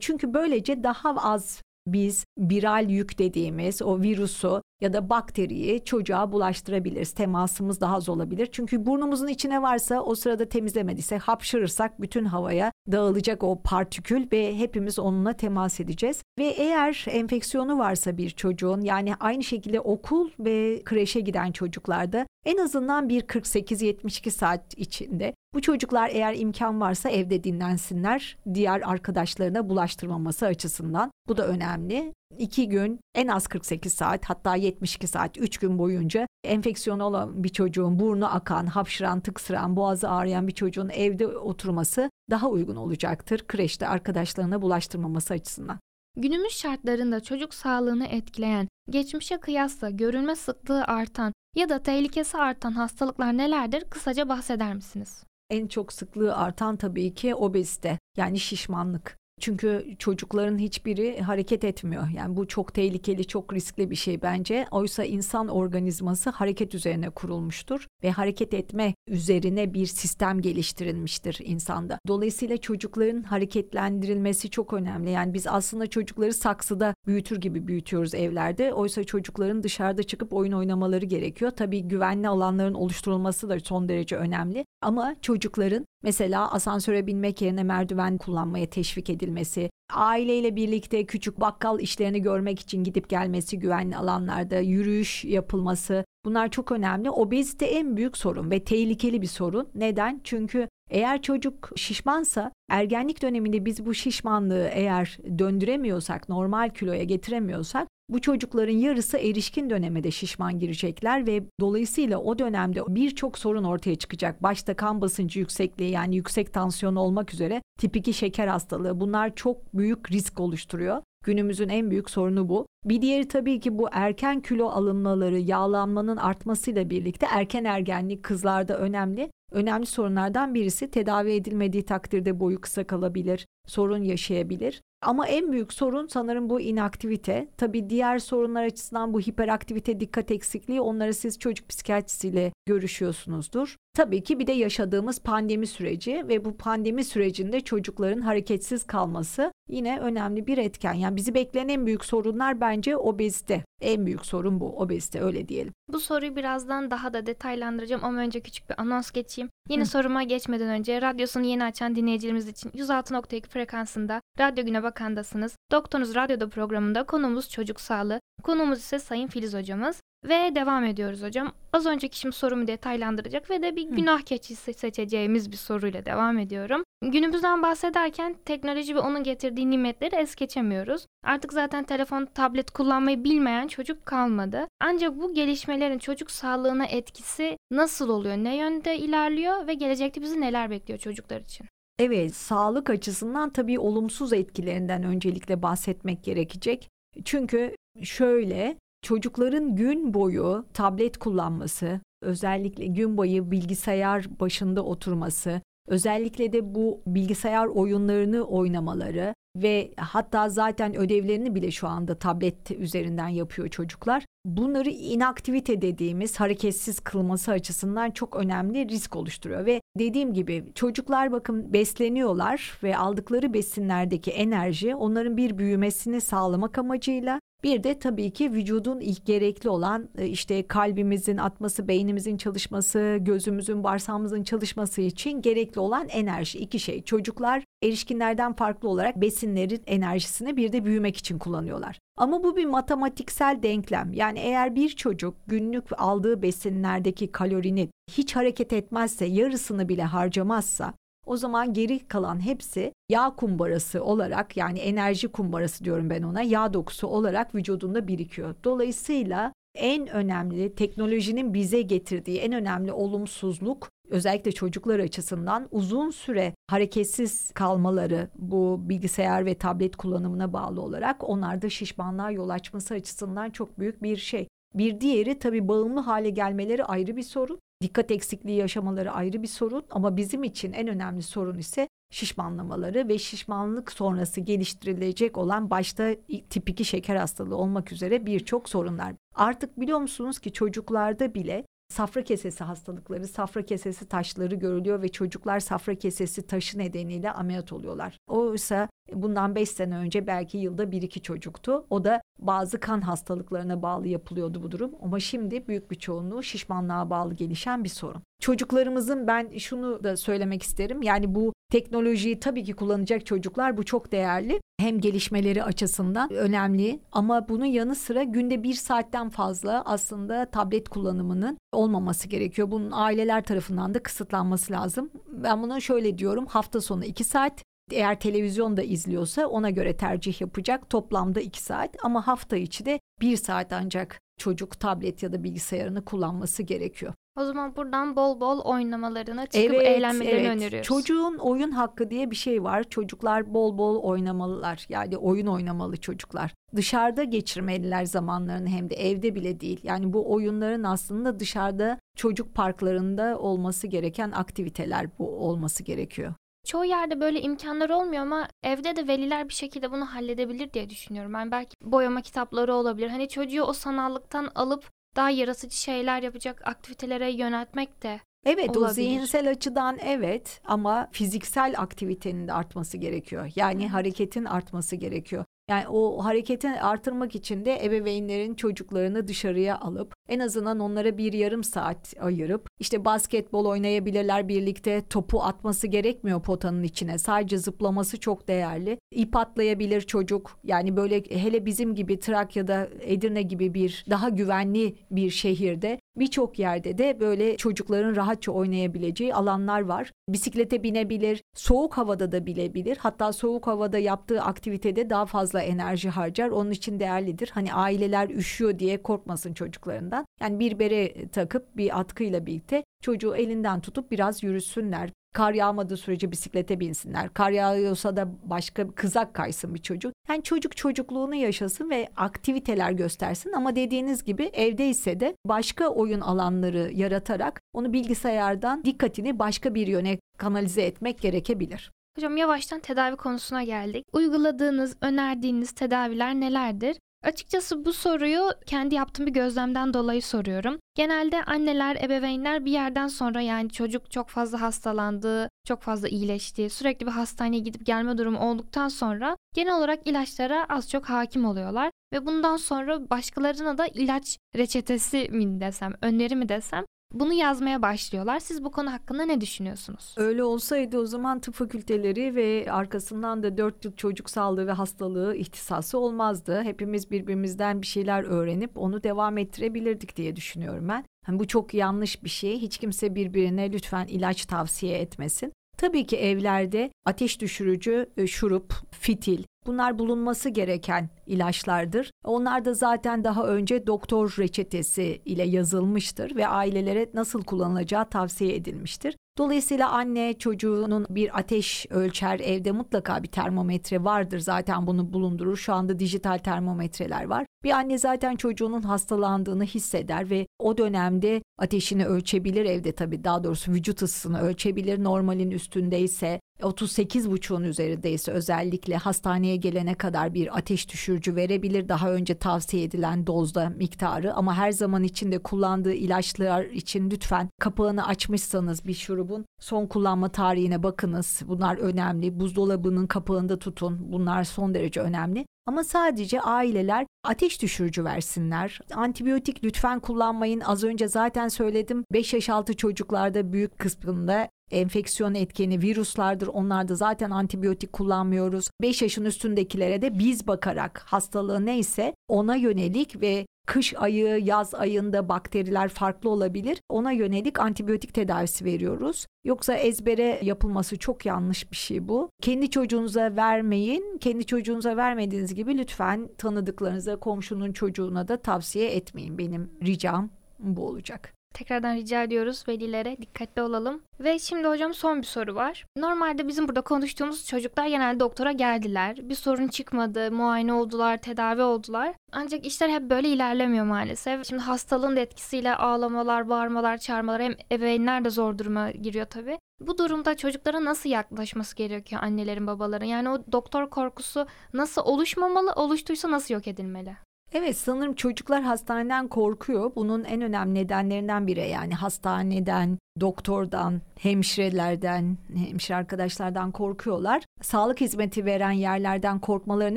Çünkü 0.00 0.34
böylece 0.34 0.82
daha 0.82 1.16
az 1.16 1.62
biz 1.86 2.24
viral 2.38 2.90
yük 2.90 3.18
dediğimiz 3.18 3.82
o 3.82 4.00
virüsü 4.00 4.60
ya 4.84 4.92
da 4.92 5.10
bakteriyi 5.10 5.84
çocuğa 5.84 6.32
bulaştırabiliriz. 6.32 7.12
Temasımız 7.12 7.80
daha 7.80 7.96
az 7.96 8.08
olabilir. 8.08 8.48
Çünkü 8.52 8.86
burnumuzun 8.86 9.28
içine 9.28 9.62
varsa 9.62 10.00
o 10.00 10.14
sırada 10.14 10.48
temizlemediyse 10.48 11.18
hapşırırsak 11.18 12.00
bütün 12.00 12.24
havaya 12.24 12.72
dağılacak 12.92 13.42
o 13.42 13.60
partikül 13.64 14.26
ve 14.32 14.58
hepimiz 14.58 14.98
onunla 14.98 15.32
temas 15.32 15.80
edeceğiz. 15.80 16.22
Ve 16.38 16.44
eğer 16.44 17.04
enfeksiyonu 17.08 17.78
varsa 17.78 18.16
bir 18.16 18.30
çocuğun 18.30 18.80
yani 18.80 19.14
aynı 19.20 19.44
şekilde 19.44 19.80
okul 19.80 20.30
ve 20.38 20.82
kreşe 20.84 21.20
giden 21.20 21.52
çocuklarda 21.52 22.26
en 22.44 22.58
azından 22.58 23.08
bir 23.08 23.20
48-72 23.20 24.30
saat 24.30 24.78
içinde 24.78 25.34
bu 25.54 25.62
çocuklar 25.62 26.10
eğer 26.12 26.34
imkan 26.38 26.80
varsa 26.80 27.10
evde 27.10 27.44
dinlensinler 27.44 28.38
diğer 28.54 28.82
arkadaşlarına 28.84 29.68
bulaştırmaması 29.68 30.46
açısından. 30.46 31.10
Bu 31.28 31.36
da 31.36 31.46
önemli. 31.46 32.12
2 32.38 32.68
gün 32.68 33.00
en 33.14 33.28
az 33.28 33.46
48 33.46 33.92
saat 33.92 34.24
hatta 34.24 34.56
72 34.56 35.06
saat 35.06 35.38
3 35.38 35.58
gün 35.58 35.78
boyunca 35.78 36.26
enfeksiyon 36.44 37.00
olan 37.00 37.44
bir 37.44 37.48
çocuğun 37.48 37.98
burnu 37.98 38.34
akan, 38.34 38.66
hapşıran, 38.66 39.20
tıksıran, 39.20 39.76
boğazı 39.76 40.10
ağrıyan 40.10 40.48
bir 40.48 40.52
çocuğun 40.52 40.88
evde 40.88 41.26
oturması 41.26 42.10
daha 42.30 42.48
uygun 42.48 42.76
olacaktır 42.76 43.44
kreşte 43.48 43.88
arkadaşlarına 43.88 44.62
bulaştırmaması 44.62 45.34
açısından. 45.34 45.78
Günümüz 46.16 46.52
şartlarında 46.52 47.20
çocuk 47.20 47.54
sağlığını 47.54 48.06
etkileyen, 48.06 48.68
geçmişe 48.90 49.38
kıyasla 49.38 49.90
görülme 49.90 50.36
sıklığı 50.36 50.84
artan 50.84 51.32
ya 51.56 51.68
da 51.68 51.82
tehlikesi 51.82 52.38
artan 52.38 52.72
hastalıklar 52.72 53.36
nelerdir? 53.36 53.84
Kısaca 53.90 54.28
bahseder 54.28 54.74
misiniz? 54.74 55.24
En 55.50 55.66
çok 55.66 55.92
sıklığı 55.92 56.36
artan 56.36 56.76
tabii 56.76 57.14
ki 57.14 57.34
obezite 57.34 57.98
yani 58.16 58.38
şişmanlık. 58.38 59.16
Çünkü 59.40 59.86
çocukların 59.98 60.58
hiçbiri 60.58 61.20
hareket 61.20 61.64
etmiyor. 61.64 62.08
Yani 62.08 62.36
bu 62.36 62.48
çok 62.48 62.74
tehlikeli, 62.74 63.24
çok 63.24 63.54
riskli 63.54 63.90
bir 63.90 63.96
şey 63.96 64.22
bence. 64.22 64.66
Oysa 64.70 65.04
insan 65.04 65.48
organizması 65.48 66.30
hareket 66.30 66.74
üzerine 66.74 67.10
kurulmuştur 67.10 67.86
ve 68.02 68.10
hareket 68.10 68.54
etme 68.54 68.94
üzerine 69.08 69.74
bir 69.74 69.86
sistem 69.86 70.40
geliştirilmiştir 70.40 71.38
insanda. 71.44 71.98
Dolayısıyla 72.08 72.56
çocukların 72.56 73.22
hareketlendirilmesi 73.22 74.50
çok 74.50 74.72
önemli. 74.72 75.10
Yani 75.10 75.34
biz 75.34 75.46
aslında 75.46 75.86
çocukları 75.86 76.32
saksıda 76.32 76.94
büyütür 77.06 77.40
gibi 77.40 77.66
büyütüyoruz 77.66 78.14
evlerde. 78.14 78.72
Oysa 78.72 79.04
çocukların 79.04 79.62
dışarıda 79.62 80.02
çıkıp 80.02 80.32
oyun 80.32 80.52
oynamaları 80.52 81.04
gerekiyor. 81.04 81.50
Tabii 81.50 81.82
güvenli 81.82 82.28
alanların 82.28 82.74
oluşturulması 82.74 83.48
da 83.48 83.60
son 83.60 83.88
derece 83.88 84.16
önemli. 84.16 84.64
Ama 84.82 85.16
çocukların 85.22 85.86
mesela 86.04 86.52
asansöre 86.52 87.06
binmek 87.06 87.42
yerine 87.42 87.62
merdiven 87.62 88.18
kullanmaya 88.18 88.66
teşvik 88.66 89.10
edilmesi, 89.10 89.70
aileyle 89.92 90.56
birlikte 90.56 91.06
küçük 91.06 91.40
bakkal 91.40 91.80
işlerini 91.80 92.22
görmek 92.22 92.60
için 92.60 92.84
gidip 92.84 93.08
gelmesi 93.08 93.58
güvenli 93.58 93.96
alanlarda, 93.96 94.58
yürüyüş 94.60 95.24
yapılması 95.24 96.04
bunlar 96.24 96.50
çok 96.50 96.72
önemli. 96.72 97.10
Obezite 97.10 97.66
en 97.66 97.96
büyük 97.96 98.16
sorun 98.16 98.50
ve 98.50 98.64
tehlikeli 98.64 99.22
bir 99.22 99.26
sorun. 99.26 99.68
Neden? 99.74 100.20
Çünkü 100.24 100.68
eğer 100.90 101.22
çocuk 101.22 101.70
şişmansa 101.76 102.52
ergenlik 102.70 103.22
döneminde 103.22 103.64
biz 103.64 103.86
bu 103.86 103.94
şişmanlığı 103.94 104.68
eğer 104.72 105.18
döndüremiyorsak, 105.38 106.28
normal 106.28 106.70
kiloya 106.70 107.04
getiremiyorsak 107.04 107.88
bu 108.08 108.20
çocukların 108.20 108.72
yarısı 108.72 109.18
erişkin 109.18 109.70
dönemede 109.70 110.10
şişman 110.10 110.58
girecekler 110.58 111.26
ve 111.26 111.42
dolayısıyla 111.60 112.18
o 112.18 112.38
dönemde 112.38 112.80
birçok 112.88 113.38
sorun 113.38 113.64
ortaya 113.64 113.96
çıkacak. 113.96 114.42
Başta 114.42 114.74
kan 114.74 115.00
basıncı 115.00 115.40
yüksekliği 115.40 115.90
yani 115.90 116.16
yüksek 116.16 116.52
tansiyon 116.52 116.96
olmak 116.96 117.34
üzere 117.34 117.62
tip 117.78 117.96
2 117.96 118.12
şeker 118.12 118.46
hastalığı 118.46 119.00
bunlar 119.00 119.34
çok 119.34 119.74
büyük 119.74 120.12
risk 120.12 120.40
oluşturuyor. 120.40 121.02
Günümüzün 121.24 121.68
en 121.68 121.90
büyük 121.90 122.10
sorunu 122.10 122.48
bu. 122.48 122.66
Bir 122.84 123.02
diğeri 123.02 123.28
tabii 123.28 123.60
ki 123.60 123.78
bu 123.78 123.88
erken 123.92 124.40
kilo 124.40 124.66
alınmaları, 124.66 125.38
yağlanmanın 125.38 126.16
artmasıyla 126.16 126.90
birlikte 126.90 127.26
erken 127.30 127.64
ergenlik 127.64 128.22
kızlarda 128.22 128.78
önemli. 128.78 129.30
Önemli 129.52 129.86
sorunlardan 129.86 130.54
birisi 130.54 130.90
tedavi 130.90 131.32
edilmediği 131.32 131.84
takdirde 131.84 132.40
boyu 132.40 132.60
kısa 132.60 132.84
kalabilir, 132.84 133.46
sorun 133.66 134.02
yaşayabilir. 134.02 134.82
Ama 135.04 135.26
en 135.26 135.52
büyük 135.52 135.72
sorun 135.72 136.06
sanırım 136.06 136.50
bu 136.50 136.60
inaktivite. 136.60 137.48
Tabii 137.56 137.90
diğer 137.90 138.18
sorunlar 138.18 138.64
açısından 138.64 139.14
bu 139.14 139.20
hiperaktivite, 139.20 140.00
dikkat 140.00 140.30
eksikliği 140.30 140.80
onları 140.80 141.14
siz 141.14 141.38
çocuk 141.38 141.68
psikiyatrisiyle 141.68 142.52
görüşüyorsunuzdur. 142.66 143.76
Tabii 143.94 144.22
ki 144.22 144.38
bir 144.38 144.46
de 144.46 144.52
yaşadığımız 144.52 145.20
pandemi 145.20 145.66
süreci 145.66 146.24
ve 146.28 146.44
bu 146.44 146.56
pandemi 146.56 147.04
sürecinde 147.04 147.60
çocukların 147.60 148.20
hareketsiz 148.20 148.84
kalması 148.86 149.52
yine 149.68 150.00
önemli 150.00 150.46
bir 150.46 150.58
etken. 150.58 150.92
Yani 150.92 151.16
bizi 151.16 151.34
bekleyen 151.34 151.68
en 151.68 151.86
büyük 151.86 152.04
sorunlar 152.04 152.60
bence 152.60 152.96
obezite. 152.96 153.64
En 153.80 154.06
büyük 154.06 154.26
sorun 154.26 154.60
bu 154.60 154.80
obezite 154.80 155.20
öyle 155.20 155.48
diyelim. 155.48 155.72
Bu 155.88 156.00
soruyu 156.00 156.36
birazdan 156.36 156.90
daha 156.90 157.12
da 157.12 157.26
detaylandıracağım 157.26 158.04
ama 158.04 158.18
önce 158.18 158.40
küçük 158.40 158.70
bir 158.70 158.80
anons 158.80 159.10
geçeyim. 159.10 159.50
Yine 159.68 159.82
Hı. 159.82 159.86
soruma 159.86 160.22
geçmeden 160.22 160.68
önce 160.68 161.00
radyosunu 161.00 161.44
yeni 161.44 161.64
açan 161.64 161.96
dinleyicilerimiz 161.96 162.48
için 162.48 162.70
106.2 162.70 163.48
frekansında 163.48 164.20
Radyo 164.38 164.64
Güne 164.64 164.82
Bakan'dasınız. 164.82 165.56
Doktorunuz 165.72 166.14
Radyo'da 166.14 166.48
programında 166.48 167.04
konumuz 167.04 167.50
çocuk 167.50 167.80
sağlığı. 167.80 168.20
Konumuz 168.42 168.78
ise 168.78 168.98
Sayın 168.98 169.28
Filiz 169.28 169.54
hocamız. 169.54 170.00
Ve 170.24 170.54
devam 170.54 170.84
ediyoruz 170.84 171.22
hocam. 171.22 171.52
Az 171.72 171.86
önceki 171.86 172.18
şimdi 172.18 172.36
sorumu 172.36 172.66
detaylandıracak 172.66 173.50
ve 173.50 173.62
de 173.62 173.76
bir 173.76 173.82
günah 173.82 174.20
keçisi 174.20 174.74
seçeceğimiz 174.74 175.52
bir 175.52 175.56
soruyla 175.56 176.06
devam 176.06 176.38
ediyorum. 176.38 176.84
Günümüzden 177.02 177.62
bahsederken 177.62 178.36
teknoloji 178.44 178.94
ve 178.94 178.98
onun 178.98 179.22
getirdiği 179.22 179.70
nimetleri 179.70 180.16
es 180.16 180.34
geçemiyoruz. 180.34 181.06
Artık 181.24 181.52
zaten 181.52 181.84
telefon, 181.84 182.26
tablet 182.26 182.70
kullanmayı 182.70 183.24
bilmeyen 183.24 183.68
çocuk 183.68 184.06
kalmadı. 184.06 184.68
Ancak 184.80 185.16
bu 185.16 185.34
gelişmelerin 185.34 185.98
çocuk 185.98 186.30
sağlığına 186.30 186.86
etkisi 186.86 187.56
nasıl 187.70 188.08
oluyor? 188.08 188.36
Ne 188.36 188.56
yönde 188.56 188.98
ilerliyor 188.98 189.66
ve 189.66 189.74
gelecekte 189.74 190.22
bizi 190.22 190.40
neler 190.40 190.70
bekliyor 190.70 190.98
çocuklar 190.98 191.40
için? 191.40 191.66
Evet, 191.98 192.34
sağlık 192.34 192.90
açısından 192.90 193.50
tabii 193.50 193.78
olumsuz 193.78 194.32
etkilerinden 194.32 195.02
öncelikle 195.02 195.62
bahsetmek 195.62 196.24
gerekecek. 196.24 196.88
Çünkü 197.24 197.76
şöyle 198.02 198.76
çocukların 199.04 199.76
gün 199.76 200.14
boyu 200.14 200.64
tablet 200.74 201.18
kullanması, 201.18 202.00
özellikle 202.22 202.86
gün 202.86 203.16
boyu 203.16 203.50
bilgisayar 203.50 204.40
başında 204.40 204.84
oturması, 204.84 205.60
özellikle 205.88 206.52
de 206.52 206.74
bu 206.74 207.02
bilgisayar 207.06 207.66
oyunlarını 207.66 208.42
oynamaları 208.42 209.34
ve 209.56 209.90
hatta 209.96 210.48
zaten 210.48 210.96
ödevlerini 210.96 211.54
bile 211.54 211.70
şu 211.70 211.88
anda 211.88 212.14
tablet 212.14 212.70
üzerinden 212.70 213.28
yapıyor 213.28 213.68
çocuklar. 213.68 214.24
Bunları 214.44 214.90
inaktivite 214.90 215.82
dediğimiz 215.82 216.40
hareketsiz 216.40 217.00
kılması 217.00 217.52
açısından 217.52 218.10
çok 218.10 218.36
önemli 218.36 218.88
risk 218.88 219.16
oluşturuyor 219.16 219.66
ve 219.66 219.80
dediğim 219.98 220.32
gibi 220.32 220.64
çocuklar 220.74 221.32
bakın 221.32 221.72
besleniyorlar 221.72 222.78
ve 222.82 222.96
aldıkları 222.96 223.54
besinlerdeki 223.54 224.30
enerji 224.30 224.94
onların 224.94 225.36
bir 225.36 225.58
büyümesini 225.58 226.20
sağlamak 226.20 226.78
amacıyla 226.78 227.40
bir 227.64 227.82
de 227.82 227.98
tabii 227.98 228.30
ki 228.30 228.52
vücudun 228.52 229.00
ilk 229.00 229.26
gerekli 229.26 229.68
olan 229.68 230.08
e, 230.18 230.26
işte 230.26 230.66
kalbimizin 230.66 231.36
atması, 231.36 231.88
beynimizin 231.88 232.36
çalışması, 232.36 233.18
gözümüzün, 233.20 233.84
bağırsağımızın 233.84 234.42
çalışması 234.42 235.00
için 235.00 235.42
gerekli 235.42 235.80
olan 235.80 236.08
enerji. 236.08 236.58
iki 236.58 236.78
şey. 236.78 237.02
Çocuklar 237.02 237.64
erişkinlerden 237.82 238.52
farklı 238.52 238.88
olarak 238.88 239.16
besinlerin 239.16 239.82
enerjisini 239.86 240.56
bir 240.56 240.72
de 240.72 240.84
büyümek 240.84 241.16
için 241.16 241.38
kullanıyorlar. 241.38 241.98
Ama 242.16 242.42
bu 242.42 242.56
bir 242.56 242.64
matematiksel 242.64 243.62
denklem. 243.62 244.12
Yani 244.12 244.38
eğer 244.38 244.74
bir 244.74 244.88
çocuk 244.88 245.34
günlük 245.46 245.84
aldığı 246.00 246.42
besinlerdeki 246.42 247.32
kalorinin 247.32 247.90
hiç 248.10 248.36
hareket 248.36 248.72
etmezse, 248.72 249.24
yarısını 249.24 249.88
bile 249.88 250.02
harcamazsa 250.02 250.94
o 251.26 251.36
zaman 251.36 251.72
geri 251.72 252.08
kalan 252.08 252.46
hepsi 252.46 252.92
yağ 253.08 253.34
kumbarası 253.36 254.04
olarak 254.04 254.56
yani 254.56 254.78
enerji 254.78 255.28
kumbarası 255.28 255.84
diyorum 255.84 256.10
ben 256.10 256.22
ona 256.22 256.42
yağ 256.42 256.74
dokusu 256.74 257.06
olarak 257.06 257.54
vücudunda 257.54 258.08
birikiyor. 258.08 258.54
Dolayısıyla 258.64 259.52
en 259.74 260.06
önemli 260.06 260.74
teknolojinin 260.74 261.54
bize 261.54 261.82
getirdiği 261.82 262.38
en 262.38 262.52
önemli 262.52 262.92
olumsuzluk 262.92 263.88
özellikle 264.10 264.52
çocuklar 264.52 264.98
açısından 264.98 265.68
uzun 265.70 266.10
süre 266.10 266.54
hareketsiz 266.66 267.50
kalmaları 267.50 268.28
bu 268.36 268.80
bilgisayar 268.82 269.46
ve 269.46 269.54
tablet 269.54 269.96
kullanımına 269.96 270.52
bağlı 270.52 270.80
olarak 270.80 271.28
onlarda 271.28 271.70
şişmanlığa 271.70 272.30
yol 272.30 272.48
açması 272.48 272.94
açısından 272.94 273.50
çok 273.50 273.78
büyük 273.78 274.02
bir 274.02 274.16
şey. 274.16 274.48
Bir 274.74 275.00
diğeri 275.00 275.38
tabii 275.38 275.68
bağımlı 275.68 276.00
hale 276.00 276.30
gelmeleri 276.30 276.84
ayrı 276.84 277.16
bir 277.16 277.22
sorun. 277.22 277.58
Dikkat 277.84 278.10
eksikliği 278.10 278.58
yaşamaları 278.58 279.12
ayrı 279.12 279.42
bir 279.42 279.48
sorun 279.48 279.84
ama 279.90 280.16
bizim 280.16 280.44
için 280.44 280.72
en 280.72 280.88
önemli 280.88 281.22
sorun 281.22 281.58
ise 281.58 281.88
şişmanlamaları 282.10 283.08
ve 283.08 283.18
şişmanlık 283.18 283.92
sonrası 283.92 284.40
geliştirilecek 284.40 285.38
olan 285.38 285.70
başta 285.70 286.14
tip 286.50 286.70
2 286.70 286.84
şeker 286.84 287.16
hastalığı 287.16 287.56
olmak 287.56 287.92
üzere 287.92 288.26
birçok 288.26 288.68
sorunlar. 288.68 289.14
Artık 289.34 289.80
biliyor 289.80 289.98
musunuz 289.98 290.38
ki 290.38 290.52
çocuklarda 290.52 291.34
bile 291.34 291.64
safra 291.88 292.24
kesesi 292.24 292.64
hastalıkları, 292.64 293.28
safra 293.28 293.62
kesesi 293.62 294.08
taşları 294.08 294.54
görülüyor 294.54 295.02
ve 295.02 295.08
çocuklar 295.08 295.60
safra 295.60 295.94
kesesi 295.94 296.46
taşı 296.46 296.78
nedeniyle 296.78 297.30
ameliyat 297.32 297.72
oluyorlar. 297.72 298.18
Oysa 298.28 298.88
bundan 299.12 299.54
5 299.54 299.68
sene 299.68 299.96
önce 299.96 300.26
belki 300.26 300.58
yılda 300.58 300.84
1-2 300.84 301.22
çocuktu. 301.22 301.86
O 301.90 302.04
da 302.04 302.22
bazı 302.38 302.80
kan 302.80 303.00
hastalıklarına 303.00 303.82
bağlı 303.82 304.08
yapılıyordu 304.08 304.62
bu 304.62 304.70
durum. 304.70 304.90
Ama 305.02 305.20
şimdi 305.20 305.68
büyük 305.68 305.90
bir 305.90 305.96
çoğunluğu 305.96 306.42
şişmanlığa 306.42 307.10
bağlı 307.10 307.34
gelişen 307.34 307.84
bir 307.84 307.88
sorun. 307.88 308.22
Çocuklarımızın 308.40 309.26
ben 309.26 309.58
şunu 309.58 310.04
da 310.04 310.16
söylemek 310.16 310.62
isterim. 310.62 311.02
Yani 311.02 311.34
bu 311.34 311.52
teknolojiyi 311.70 312.40
tabii 312.40 312.64
ki 312.64 312.72
kullanacak 312.72 313.26
çocuklar 313.26 313.76
bu 313.76 313.84
çok 313.84 314.12
değerli. 314.12 314.60
Hem 314.80 315.00
gelişmeleri 315.00 315.64
açısından 315.64 316.32
önemli 316.32 317.00
ama 317.12 317.48
bunun 317.48 317.64
yanı 317.64 317.94
sıra 317.94 318.22
günde 318.22 318.62
bir 318.62 318.74
saatten 318.74 319.28
fazla 319.28 319.82
aslında 319.86 320.44
tablet 320.50 320.88
kullanımının 320.88 321.58
olmaması 321.72 322.28
gerekiyor. 322.28 322.70
Bunun 322.70 322.90
aileler 322.92 323.44
tarafından 323.44 323.94
da 323.94 324.02
kısıtlanması 324.02 324.72
lazım. 324.72 325.10
Ben 325.28 325.62
bunu 325.62 325.80
şöyle 325.80 326.18
diyorum 326.18 326.46
hafta 326.46 326.80
sonu 326.80 327.04
iki 327.04 327.24
saat 327.24 327.62
eğer 327.90 328.20
televizyon 328.20 328.76
da 328.76 328.82
izliyorsa 328.82 329.46
ona 329.46 329.70
göre 329.70 329.96
tercih 329.96 330.40
yapacak 330.40 330.90
toplamda 330.90 331.40
iki 331.40 331.62
saat 331.62 331.96
ama 332.02 332.26
hafta 332.26 332.56
içi 332.56 332.86
de 332.86 333.00
bir 333.20 333.36
saat 333.36 333.72
ancak 333.72 334.20
çocuk 334.38 334.80
tablet 334.80 335.22
ya 335.22 335.32
da 335.32 335.44
bilgisayarını 335.44 336.04
kullanması 336.04 336.62
gerekiyor. 336.62 337.14
O 337.40 337.44
zaman 337.44 337.76
buradan 337.76 338.16
bol 338.16 338.40
bol 338.40 338.58
oynamalarını, 338.58 339.46
çıkıp 339.46 339.74
evet, 339.74 339.86
eğlenmelerini 339.86 340.46
evet. 340.46 340.56
öneriyoruz. 340.56 340.88
Çocuğun 340.88 341.38
oyun 341.38 341.70
hakkı 341.70 342.10
diye 342.10 342.30
bir 342.30 342.36
şey 342.36 342.62
var. 342.62 342.84
Çocuklar 342.84 343.54
bol 343.54 343.78
bol 343.78 344.02
oynamalılar. 344.02 344.86
Yani 344.88 345.16
oyun 345.16 345.46
oynamalı 345.46 345.96
çocuklar. 345.96 346.54
Dışarıda 346.76 347.24
geçirmeliler 347.24 348.04
zamanlarını 348.04 348.68
hem 348.68 348.90
de 348.90 348.94
evde 348.94 349.34
bile 349.34 349.60
değil. 349.60 349.80
Yani 349.82 350.12
bu 350.12 350.32
oyunların 350.32 350.84
aslında 350.84 351.40
dışarıda 351.40 351.98
çocuk 352.16 352.54
parklarında 352.54 353.38
olması 353.38 353.86
gereken 353.86 354.30
aktiviteler 354.30 355.18
bu 355.18 355.28
olması 355.28 355.82
gerekiyor. 355.82 356.34
Çoğu 356.64 356.84
yerde 356.84 357.20
böyle 357.20 357.40
imkanlar 357.40 357.90
olmuyor 357.90 358.22
ama 358.22 358.48
evde 358.62 358.96
de 358.96 359.08
veliler 359.08 359.48
bir 359.48 359.54
şekilde 359.54 359.92
bunu 359.92 360.06
halledebilir 360.14 360.72
diye 360.72 360.90
düşünüyorum. 360.90 361.34
Ben 361.34 361.50
belki 361.50 361.76
boyama 361.82 362.20
kitapları 362.20 362.74
olabilir. 362.74 363.08
Hani 363.08 363.28
çocuğu 363.28 363.62
o 363.62 363.72
sanallıktan 363.72 364.50
alıp 364.54 364.90
daha 365.16 365.30
yaratıcı 365.30 365.76
şeyler 365.76 366.22
yapacak 366.22 366.62
aktivitelere 366.68 367.32
yöneltmek 367.32 368.02
de 368.02 368.20
Evet 368.46 368.76
olabilir. 368.76 368.90
o 368.90 368.92
zihinsel 368.94 369.50
açıdan 369.50 369.98
evet 370.04 370.60
ama 370.64 371.08
fiziksel 371.12 371.74
aktivitenin 371.78 372.48
de 372.48 372.52
artması 372.52 372.96
gerekiyor. 372.96 373.50
Yani 373.56 373.88
hareketin 373.88 374.44
artması 374.44 374.96
gerekiyor. 374.96 375.44
Yani 375.68 375.88
o 375.88 376.24
hareketi 376.24 376.68
artırmak 376.68 377.34
için 377.34 377.64
de 377.64 377.84
ebeveynlerin 377.84 378.54
çocuklarını 378.54 379.28
dışarıya 379.28 379.78
alıp 379.78 380.14
en 380.28 380.38
azından 380.38 380.80
onlara 380.80 381.18
bir 381.18 381.32
yarım 381.32 381.64
saat 381.64 382.14
ayırıp 382.20 382.68
işte 382.80 383.04
basketbol 383.04 383.64
oynayabilirler 383.64 384.48
birlikte 384.48 385.02
topu 385.10 385.42
atması 385.42 385.86
gerekmiyor 385.86 386.42
potanın 386.42 386.82
içine. 386.82 387.18
Sadece 387.18 387.58
zıplaması 387.58 388.20
çok 388.20 388.48
değerli. 388.48 388.98
İp 389.10 389.36
atlayabilir 389.36 390.00
çocuk. 390.00 390.58
Yani 390.64 390.96
böyle 390.96 391.22
hele 391.30 391.66
bizim 391.66 391.94
gibi 391.94 392.20
Trakya'da 392.20 392.88
Edirne 393.00 393.42
gibi 393.42 393.74
bir 393.74 394.04
daha 394.10 394.28
güvenli 394.28 394.96
bir 395.10 395.30
şehirde 395.30 396.00
birçok 396.16 396.58
yerde 396.58 396.98
de 396.98 397.20
böyle 397.20 397.56
çocukların 397.56 398.16
rahatça 398.16 398.52
oynayabileceği 398.52 399.34
alanlar 399.34 399.80
var. 399.80 400.12
Bisiklete 400.28 400.82
binebilir, 400.82 401.42
soğuk 401.54 401.98
havada 401.98 402.32
da 402.32 402.46
bilebilir. 402.46 402.96
Hatta 402.96 403.32
soğuk 403.32 403.66
havada 403.66 403.98
yaptığı 403.98 404.42
aktivitede 404.42 405.10
daha 405.10 405.26
fazla 405.26 405.62
enerji 405.62 406.08
harcar. 406.08 406.48
Onun 406.48 406.70
için 406.70 407.00
değerlidir. 407.00 407.50
Hani 407.54 407.74
aileler 407.74 408.28
üşüyor 408.28 408.78
diye 408.78 409.02
korkmasın 409.02 409.54
çocuklarından. 409.54 410.26
Yani 410.40 410.58
bir 410.58 410.78
bere 410.78 411.28
takıp 411.28 411.76
bir 411.76 412.00
atkıyla 412.00 412.46
birlikte 412.46 412.84
çocuğu 413.02 413.36
elinden 413.36 413.80
tutup 413.80 414.10
biraz 414.10 414.42
yürüsünler. 414.42 415.10
Kar 415.34 415.52
yağmadığı 415.52 415.96
sürece 415.96 416.30
bisiklete 416.30 416.80
binsinler. 416.80 417.34
Kar 417.34 417.50
yağıyorsa 417.50 418.16
da 418.16 418.28
başka 418.44 418.90
kızak 418.90 419.34
kaysın 419.34 419.74
bir 419.74 419.82
çocuk. 419.82 420.12
Yani 420.28 420.42
çocuk 420.42 420.76
çocukluğunu 420.76 421.34
yaşasın 421.34 421.90
ve 421.90 422.08
aktiviteler 422.16 422.92
göstersin 422.92 423.52
ama 423.52 423.76
dediğiniz 423.76 424.24
gibi 424.24 424.42
evdeyse 424.44 425.20
de 425.20 425.36
başka 425.46 425.88
oyun 425.88 426.20
alanları 426.20 426.90
yaratarak 426.94 427.60
onu 427.72 427.92
bilgisayardan 427.92 428.84
dikkatini 428.84 429.38
başka 429.38 429.74
bir 429.74 429.86
yöne 429.86 430.18
kanalize 430.38 430.82
etmek 430.82 431.20
gerekebilir. 431.20 431.90
Hocam 432.16 432.36
yavaştan 432.36 432.80
tedavi 432.80 433.16
konusuna 433.16 433.62
geldik. 433.62 434.04
Uyguladığınız, 434.12 434.96
önerdiğiniz 435.00 435.72
tedaviler 435.72 436.34
nelerdir? 436.34 436.96
Açıkçası 437.24 437.84
bu 437.84 437.92
soruyu 437.92 438.50
kendi 438.66 438.94
yaptığım 438.94 439.26
bir 439.26 439.32
gözlemden 439.32 439.94
dolayı 439.94 440.22
soruyorum. 440.22 440.78
Genelde 440.94 441.44
anneler, 441.44 441.96
ebeveynler 441.96 442.64
bir 442.64 442.72
yerden 442.72 443.08
sonra 443.08 443.40
yani 443.40 443.70
çocuk 443.70 444.10
çok 444.10 444.28
fazla 444.28 444.60
hastalandı, 444.60 445.48
çok 445.64 445.82
fazla 445.82 446.08
iyileşti, 446.08 446.70
sürekli 446.70 447.06
bir 447.06 447.10
hastaneye 447.10 447.58
gidip 447.58 447.86
gelme 447.86 448.18
durumu 448.18 448.38
olduktan 448.38 448.88
sonra 448.88 449.36
genel 449.54 449.78
olarak 449.78 450.06
ilaçlara 450.06 450.66
az 450.68 450.90
çok 450.90 451.04
hakim 451.04 451.44
oluyorlar 451.44 451.90
ve 452.12 452.26
bundan 452.26 452.56
sonra 452.56 453.10
başkalarına 453.10 453.78
da 453.78 453.86
ilaç 453.86 454.38
reçetesi 454.56 455.28
mi 455.30 455.60
desem, 455.60 455.92
öneri 456.02 456.36
mi 456.36 456.48
desem 456.48 456.84
bunu 457.14 457.32
yazmaya 457.32 457.82
başlıyorlar. 457.82 458.38
Siz 458.40 458.64
bu 458.64 458.70
konu 458.70 458.92
hakkında 458.92 459.24
ne 459.24 459.40
düşünüyorsunuz? 459.40 460.14
Öyle 460.16 460.44
olsaydı 460.44 460.98
o 460.98 461.06
zaman 461.06 461.40
tıp 461.40 461.54
fakülteleri 461.54 462.34
ve 462.34 462.66
arkasından 462.70 463.42
da 463.42 463.56
dört 463.58 463.84
yıl 463.84 463.92
çocuk 463.92 464.30
sağlığı 464.30 464.66
ve 464.66 464.72
hastalığı 464.72 465.36
ihtisası 465.36 465.98
olmazdı. 465.98 466.62
Hepimiz 466.62 467.10
birbirimizden 467.10 467.82
bir 467.82 467.86
şeyler 467.86 468.22
öğrenip 468.24 468.78
onu 468.78 469.02
devam 469.02 469.38
ettirebilirdik 469.38 470.16
diye 470.16 470.36
düşünüyorum 470.36 470.88
ben. 470.88 471.04
Yani 471.28 471.38
bu 471.38 471.46
çok 471.46 471.74
yanlış 471.74 472.24
bir 472.24 472.28
şey. 472.28 472.58
Hiç 472.58 472.78
kimse 472.78 473.14
birbirine 473.14 473.72
lütfen 473.72 474.06
ilaç 474.06 474.46
tavsiye 474.46 474.98
etmesin. 474.98 475.52
Tabii 475.76 476.06
ki 476.06 476.16
evlerde 476.16 476.90
ateş 477.06 477.40
düşürücü 477.40 478.10
e, 478.16 478.26
şurup, 478.26 478.74
fitil 478.90 479.44
bunlar 479.66 479.98
bulunması 479.98 480.48
gereken 480.48 481.10
ilaçlardır. 481.26 482.10
Onlar 482.24 482.64
da 482.64 482.74
zaten 482.74 483.24
daha 483.24 483.46
önce 483.46 483.86
doktor 483.86 484.34
reçetesi 484.38 485.22
ile 485.24 485.42
yazılmıştır 485.42 486.36
ve 486.36 486.48
ailelere 486.48 487.10
nasıl 487.14 487.44
kullanılacağı 487.44 488.10
tavsiye 488.10 488.54
edilmiştir. 488.54 489.16
Dolayısıyla 489.38 489.90
anne 489.90 490.34
çocuğunun 490.38 491.06
bir 491.10 491.38
ateş 491.38 491.86
ölçer 491.90 492.40
evde 492.40 492.72
mutlaka 492.72 493.22
bir 493.22 493.28
termometre 493.28 494.04
vardır 494.04 494.38
zaten 494.38 494.86
bunu 494.86 495.12
bulundurur. 495.12 495.56
Şu 495.56 495.72
anda 495.72 495.98
dijital 495.98 496.38
termometreler 496.38 497.24
var. 497.24 497.46
Bir 497.64 497.70
anne 497.70 497.98
zaten 497.98 498.36
çocuğunun 498.36 498.82
hastalandığını 498.82 499.64
hisseder 499.64 500.30
ve 500.30 500.46
o 500.58 500.78
dönemde 500.78 501.42
ateşini 501.58 502.06
ölçebilir 502.06 502.64
evde 502.64 502.92
tabii 502.92 503.24
daha 503.24 503.44
doğrusu 503.44 503.72
vücut 503.72 504.02
ısısını 504.02 504.40
ölçebilir. 504.40 505.04
Normalin 505.04 505.50
üstündeyse 505.50 506.40
38 506.62 507.30
buçuğun 507.30 507.62
üzerindeyse 507.62 508.32
özellikle 508.32 508.96
hastaneye 508.96 509.56
gelene 509.56 509.94
kadar 509.94 510.34
bir 510.34 510.58
ateş 510.58 510.92
düşürücü 510.92 511.36
verebilir. 511.36 511.88
Daha 511.88 512.12
önce 512.12 512.34
tavsiye 512.34 512.82
edilen 512.82 513.26
dozda 513.26 513.68
miktarı 513.68 514.34
ama 514.34 514.54
her 514.56 514.70
zaman 514.70 515.02
içinde 515.02 515.38
kullandığı 515.38 515.92
ilaçlar 515.92 516.64
için 516.64 517.10
lütfen 517.10 517.48
kapağını 517.60 518.06
açmışsanız 518.06 518.86
bir 518.86 518.94
şurubun 518.94 519.44
son 519.60 519.86
kullanma 519.86 520.28
tarihine 520.28 520.82
bakınız. 520.82 521.42
Bunlar 521.46 521.76
önemli. 521.76 522.40
Buzdolabının 522.40 523.06
kapağında 523.06 523.58
tutun. 523.58 524.12
Bunlar 524.12 524.44
son 524.44 524.74
derece 524.74 525.00
önemli. 525.00 525.46
Ama 525.66 525.84
sadece 525.84 526.40
aileler 526.40 527.06
ateş 527.24 527.62
düşürücü 527.62 528.04
versinler. 528.04 528.80
Antibiyotik 528.94 529.64
lütfen 529.64 530.00
kullanmayın. 530.00 530.60
Az 530.60 530.84
önce 530.84 531.08
zaten 531.08 531.48
söyledim. 531.48 532.04
5 532.12 532.34
yaş 532.34 532.48
altı 532.48 532.76
çocuklarda 532.76 533.52
büyük 533.52 533.78
kısmında 533.78 534.48
enfeksiyon 534.74 535.34
etkeni 535.34 535.82
virüslardır. 535.82 536.46
Onlarda 536.46 536.94
zaten 536.94 537.30
antibiyotik 537.30 537.92
kullanmıyoruz. 537.92 538.70
5 538.82 539.02
yaşın 539.02 539.24
üstündekilere 539.24 540.02
de 540.02 540.18
biz 540.18 540.46
bakarak 540.46 541.02
hastalığı 541.06 541.66
neyse 541.66 542.14
ona 542.28 542.56
yönelik 542.56 543.22
ve 543.22 543.46
kış 543.66 543.94
ayı, 543.96 544.40
yaz 544.44 544.74
ayında 544.74 545.28
bakteriler 545.28 545.88
farklı 545.88 546.30
olabilir. 546.30 546.80
Ona 546.88 547.12
yönelik 547.12 547.60
antibiyotik 547.60 548.14
tedavisi 548.14 548.64
veriyoruz. 548.64 549.26
Yoksa 549.44 549.74
ezbere 549.74 550.40
yapılması 550.42 550.98
çok 550.98 551.26
yanlış 551.26 551.70
bir 551.70 551.76
şey 551.76 552.08
bu. 552.08 552.30
Kendi 552.42 552.70
çocuğunuza 552.70 553.36
vermeyin. 553.36 554.18
Kendi 554.20 554.46
çocuğunuza 554.46 554.96
vermediğiniz 554.96 555.54
gibi 555.54 555.78
lütfen 555.78 556.28
tanıdıklarınıza, 556.38 557.16
komşunun 557.16 557.72
çocuğuna 557.72 558.28
da 558.28 558.36
tavsiye 558.36 558.90
etmeyin. 558.90 559.38
Benim 559.38 559.70
ricam 559.82 560.30
bu 560.58 560.86
olacak. 560.86 561.34
Tekrardan 561.54 561.96
rica 561.96 562.22
ediyoruz 562.22 562.64
velilere 562.68 563.16
dikkatli 563.16 563.62
olalım. 563.62 564.02
Ve 564.20 564.38
şimdi 564.38 564.68
hocam 564.68 564.94
son 564.94 565.18
bir 565.18 565.26
soru 565.26 565.54
var. 565.54 565.86
Normalde 565.96 566.48
bizim 566.48 566.68
burada 566.68 566.80
konuştuğumuz 566.80 567.46
çocuklar 567.46 567.86
genelde 567.86 568.20
doktora 568.20 568.52
geldiler. 568.52 569.16
Bir 569.28 569.34
sorun 569.34 569.68
çıkmadı, 569.68 570.32
muayene 570.32 570.72
oldular, 570.72 571.16
tedavi 571.16 571.62
oldular. 571.62 572.14
Ancak 572.32 572.66
işler 572.66 572.88
hep 572.88 573.02
böyle 573.02 573.28
ilerlemiyor 573.28 573.84
maalesef. 573.84 574.46
Şimdi 574.46 574.62
hastalığın 574.62 575.16
da 575.16 575.20
etkisiyle 575.20 575.76
ağlamalar, 575.76 576.48
bağırmalar, 576.48 576.98
çağırmalar 576.98 577.42
hem 577.42 577.54
ebeveynler 577.72 578.24
de 578.24 578.30
zor 578.30 578.58
duruma 578.58 578.90
giriyor 578.90 579.26
tabii. 579.26 579.58
Bu 579.80 579.98
durumda 579.98 580.36
çocuklara 580.36 580.84
nasıl 580.84 581.10
yaklaşması 581.10 581.76
gerekiyor 581.76 582.22
annelerin, 582.22 582.66
babaların? 582.66 583.06
Yani 583.06 583.28
o 583.30 583.52
doktor 583.52 583.90
korkusu 583.90 584.46
nasıl 584.72 585.02
oluşmamalı, 585.02 585.72
oluştuysa 585.72 586.30
nasıl 586.30 586.54
yok 586.54 586.68
edilmeli? 586.68 587.16
Evet 587.56 587.76
sanırım 587.76 588.14
çocuklar 588.14 588.62
hastaneden 588.62 589.28
korkuyor. 589.28 589.92
Bunun 589.96 590.24
en 590.24 590.40
önemli 590.42 590.74
nedenlerinden 590.74 591.46
biri 591.46 591.68
yani 591.68 591.94
hastaneden, 591.94 592.98
doktordan, 593.20 594.00
hemşirelerden, 594.18 595.36
hemşire 595.56 595.96
arkadaşlardan 595.96 596.72
korkuyorlar. 596.72 597.42
Sağlık 597.62 598.00
hizmeti 598.00 598.44
veren 598.44 598.70
yerlerden 598.70 599.38
korkmaların 599.38 599.96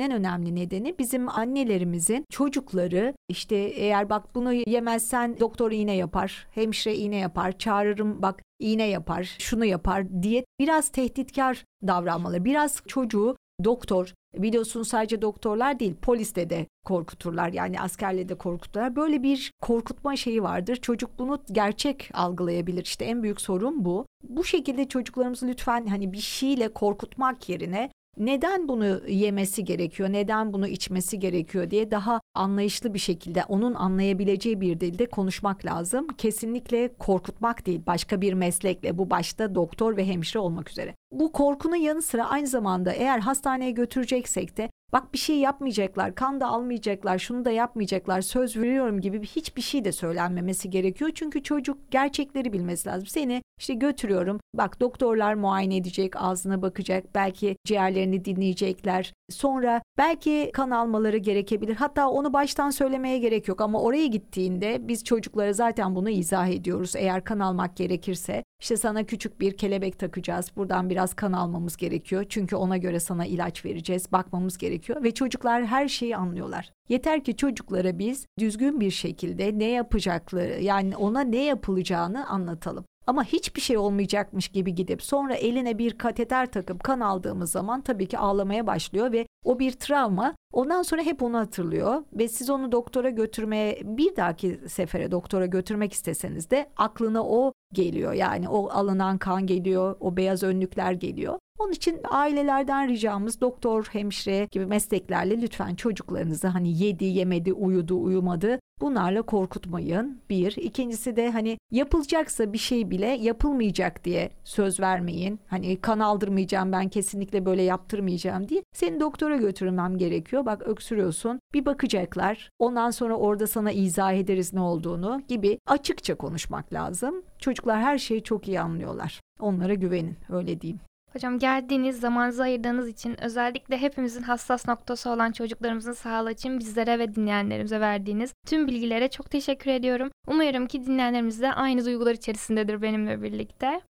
en 0.00 0.12
önemli 0.12 0.54
nedeni 0.54 0.98
bizim 0.98 1.28
annelerimizin 1.28 2.24
çocukları 2.30 3.14
işte 3.28 3.56
eğer 3.56 4.10
bak 4.10 4.34
bunu 4.34 4.52
yemezsen 4.52 5.40
doktor 5.40 5.72
iğne 5.72 5.96
yapar, 5.96 6.46
hemşire 6.50 6.94
iğne 6.94 7.16
yapar, 7.16 7.58
çağırırım 7.58 8.22
bak 8.22 8.42
iğne 8.58 8.86
yapar, 8.88 9.36
şunu 9.38 9.64
yapar 9.64 10.22
diye 10.22 10.44
biraz 10.60 10.88
tehditkar 10.88 11.64
davranmaları, 11.86 12.44
biraz 12.44 12.82
çocuğu 12.86 13.36
doktor 13.64 14.14
biliyorsun 14.34 14.82
sadece 14.82 15.22
doktorlar 15.22 15.80
değil 15.80 15.94
poliste 16.02 16.50
de 16.50 16.66
korkuturlar 16.84 17.52
yani 17.52 17.80
askerle 17.80 18.28
de 18.28 18.34
korkuturlar. 18.34 18.96
Böyle 18.96 19.22
bir 19.22 19.52
korkutma 19.62 20.16
şeyi 20.16 20.42
vardır. 20.42 20.76
Çocuk 20.76 21.18
bunu 21.18 21.42
gerçek 21.52 22.10
algılayabilir. 22.14 22.84
İşte 22.84 23.04
en 23.04 23.22
büyük 23.22 23.40
sorun 23.40 23.84
bu. 23.84 24.06
Bu 24.22 24.44
şekilde 24.44 24.88
çocuklarımızı 24.88 25.46
lütfen 25.48 25.86
hani 25.86 26.12
bir 26.12 26.20
şeyle 26.20 26.68
korkutmak 26.68 27.48
yerine 27.48 27.90
neden 28.18 28.68
bunu 28.68 29.08
yemesi 29.08 29.64
gerekiyor, 29.64 30.12
neden 30.12 30.52
bunu 30.52 30.68
içmesi 30.68 31.18
gerekiyor 31.18 31.70
diye 31.70 31.90
daha 31.90 32.20
anlayışlı 32.34 32.94
bir 32.94 32.98
şekilde 32.98 33.44
onun 33.44 33.74
anlayabileceği 33.74 34.60
bir 34.60 34.80
dilde 34.80 35.06
konuşmak 35.06 35.64
lazım. 35.64 36.06
Kesinlikle 36.18 36.94
korkutmak 36.98 37.66
değil, 37.66 37.80
başka 37.86 38.20
bir 38.20 38.32
meslekle 38.32 38.98
bu 38.98 39.10
başta 39.10 39.54
doktor 39.54 39.96
ve 39.96 40.06
hemşire 40.06 40.38
olmak 40.38 40.70
üzere. 40.70 40.94
Bu 41.12 41.32
korkunun 41.32 41.76
yanı 41.76 42.02
sıra 42.02 42.30
aynı 42.30 42.46
zamanda 42.46 42.92
eğer 42.92 43.18
hastaneye 43.18 43.70
götüreceksek 43.70 44.56
de 44.56 44.70
bak 44.92 45.12
bir 45.12 45.18
şey 45.18 45.36
yapmayacaklar, 45.36 46.14
kan 46.14 46.40
da 46.40 46.46
almayacaklar, 46.46 47.18
şunu 47.18 47.44
da 47.44 47.50
yapmayacaklar, 47.50 48.20
söz 48.20 48.56
veriyorum 48.56 49.00
gibi 49.00 49.26
hiçbir 49.26 49.62
şey 49.62 49.84
de 49.84 49.92
söylenmemesi 49.92 50.70
gerekiyor. 50.70 51.10
Çünkü 51.14 51.42
çocuk 51.42 51.90
gerçekleri 51.90 52.52
bilmesi 52.52 52.88
lazım. 52.88 53.06
Seni 53.06 53.42
işte 53.58 53.74
götürüyorum, 53.74 54.40
bak 54.54 54.80
doktorlar 54.80 55.34
muayene 55.34 55.76
edecek, 55.76 56.16
ağzına 56.16 56.62
bakacak, 56.62 57.04
belki 57.14 57.56
ciğerlerini 57.64 58.24
dinleyecekler. 58.24 59.12
Sonra 59.30 59.82
belki 59.98 60.50
kan 60.54 60.70
almaları 60.70 61.16
gerekebilir. 61.16 61.76
Hatta 61.76 62.08
onu 62.08 62.32
baştan 62.32 62.70
söylemeye 62.70 63.18
gerek 63.18 63.48
yok 63.48 63.60
ama 63.60 63.80
oraya 63.82 64.06
gittiğinde 64.06 64.88
biz 64.88 65.04
çocuklara 65.04 65.52
zaten 65.52 65.94
bunu 65.94 66.10
izah 66.10 66.48
ediyoruz. 66.48 66.96
Eğer 66.96 67.24
kan 67.24 67.38
almak 67.38 67.76
gerekirse 67.76 68.44
işte 68.60 68.76
sana 68.76 69.04
küçük 69.04 69.40
bir 69.40 69.56
kelebek 69.56 69.98
takacağız. 69.98 70.50
Buradan 70.56 70.90
biraz 70.90 71.14
kan 71.14 71.32
almamız 71.32 71.76
gerekiyor. 71.76 72.26
Çünkü 72.28 72.56
ona 72.56 72.76
göre 72.76 73.00
sana 73.00 73.26
ilaç 73.26 73.64
vereceğiz. 73.64 74.12
Bakmamız 74.12 74.58
gerekiyor 74.78 75.02
ve 75.02 75.14
çocuklar 75.14 75.66
her 75.66 75.88
şeyi 75.88 76.16
anlıyorlar. 76.16 76.70
Yeter 76.88 77.24
ki 77.24 77.36
çocuklara 77.36 77.98
biz 77.98 78.26
düzgün 78.38 78.80
bir 78.80 78.90
şekilde 78.90 79.58
ne 79.58 79.70
yapacakları 79.70 80.62
yani 80.62 80.96
ona 80.96 81.20
ne 81.20 81.44
yapılacağını 81.44 82.28
anlatalım. 82.28 82.84
Ama 83.06 83.24
hiçbir 83.24 83.60
şey 83.60 83.76
olmayacakmış 83.76 84.48
gibi 84.48 84.74
gidip 84.74 85.02
sonra 85.02 85.34
eline 85.34 85.78
bir 85.78 85.98
kateter 85.98 86.46
takıp 86.46 86.84
kan 86.84 87.00
aldığımız 87.00 87.50
zaman 87.50 87.80
tabii 87.80 88.06
ki 88.06 88.18
ağlamaya 88.18 88.66
başlıyor 88.66 89.12
ve 89.12 89.26
o 89.44 89.58
bir 89.58 89.72
travma. 89.72 90.34
Ondan 90.52 90.82
sonra 90.82 91.02
hep 91.02 91.22
onu 91.22 91.38
hatırlıyor 91.38 92.04
ve 92.12 92.28
siz 92.28 92.50
onu 92.50 92.72
doktora 92.72 93.10
götürmeye 93.10 93.80
bir 93.84 94.16
dahaki 94.16 94.60
sefere 94.68 95.10
doktora 95.10 95.46
götürmek 95.46 95.92
isteseniz 95.92 96.50
de 96.50 96.70
aklına 96.76 97.24
o 97.24 97.52
geliyor. 97.72 98.12
Yani 98.12 98.48
o 98.48 98.68
alınan 98.68 99.18
kan 99.18 99.46
geliyor, 99.46 99.96
o 100.00 100.16
beyaz 100.16 100.42
önlükler 100.42 100.92
geliyor. 100.92 101.38
Onun 101.58 101.72
için 101.72 102.00
ailelerden 102.10 102.88
ricamız 102.88 103.40
doktor, 103.40 103.88
hemşire 103.92 104.48
gibi 104.50 104.66
mesleklerle 104.66 105.42
lütfen 105.42 105.74
çocuklarınızı 105.74 106.48
hani 106.48 106.82
yedi, 106.82 107.04
yemedi, 107.04 107.52
uyudu, 107.52 108.02
uyumadı 108.02 108.58
bunlarla 108.80 109.22
korkutmayın. 109.22 110.20
Bir. 110.30 110.56
İkincisi 110.56 111.16
de 111.16 111.30
hani 111.30 111.58
yapılacaksa 111.70 112.52
bir 112.52 112.58
şey 112.58 112.90
bile 112.90 113.06
yapılmayacak 113.06 114.04
diye 114.04 114.30
söz 114.44 114.80
vermeyin. 114.80 115.40
Hani 115.46 115.80
kan 115.80 115.98
aldırmayacağım 115.98 116.72
ben 116.72 116.88
kesinlikle 116.88 117.46
böyle 117.46 117.62
yaptırmayacağım 117.62 118.48
diye. 118.48 118.62
Seni 118.72 119.00
doktora 119.00 119.36
götürmem 119.36 119.98
gerekiyor. 119.98 120.46
Bak 120.46 120.62
öksürüyorsun. 120.66 121.40
Bir 121.54 121.66
bakacaklar. 121.66 122.50
Ondan 122.58 122.90
sonra 122.90 123.16
orada 123.16 123.46
sana 123.46 123.72
izah 123.72 124.12
ederiz 124.12 124.54
ne 124.54 124.60
olduğunu 124.60 125.22
gibi 125.28 125.58
açıkça 125.66 126.14
konuşmak 126.14 126.72
lazım. 126.72 127.22
Çocuklar 127.38 127.80
her 127.80 127.98
şeyi 127.98 128.22
çok 128.22 128.48
iyi 128.48 128.60
anlıyorlar. 128.60 129.20
Onlara 129.40 129.74
güvenin 129.74 130.16
öyle 130.28 130.60
diyeyim. 130.60 130.80
Hocam 131.12 131.38
geldiğiniz, 131.38 132.00
zamanınızı 132.00 132.42
ayırdığınız 132.42 132.88
için 132.88 133.24
özellikle 133.24 133.78
hepimizin 133.78 134.22
hassas 134.22 134.68
noktası 134.68 135.10
olan 135.10 135.32
çocuklarımızın 135.32 135.92
sağlığı 135.92 136.32
için 136.32 136.58
bizlere 136.58 136.98
ve 136.98 137.14
dinleyenlerimize 137.14 137.80
verdiğiniz 137.80 138.32
tüm 138.46 138.66
bilgilere 138.66 139.08
çok 139.10 139.30
teşekkür 139.30 139.70
ediyorum. 139.70 140.10
Umuyorum 140.26 140.66
ki 140.66 140.86
dinleyenlerimiz 140.86 141.40
de 141.42 141.52
aynı 141.52 141.84
duygular 141.84 142.14
içerisindedir 142.14 142.82
benimle 142.82 143.22
birlikte. 143.22 143.80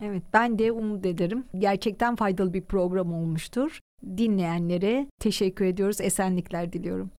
Evet 0.00 0.22
ben 0.32 0.58
de 0.58 0.72
umut 0.72 1.06
ederim. 1.06 1.44
Gerçekten 1.58 2.16
faydalı 2.16 2.54
bir 2.54 2.62
program 2.62 3.12
olmuştur. 3.12 3.80
Dinleyenlere 4.16 5.06
teşekkür 5.20 5.64
ediyoruz. 5.64 6.00
Esenlikler 6.00 6.72
diliyorum. 6.72 7.10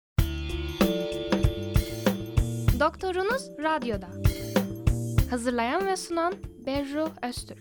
Doktorunuz 2.80 3.50
Radyo'da. 3.64 4.08
Hazırlayan 5.30 5.88
ve 5.88 5.96
sunan 5.96 6.34
Berru 6.66 7.10
Öztürk. 7.28 7.60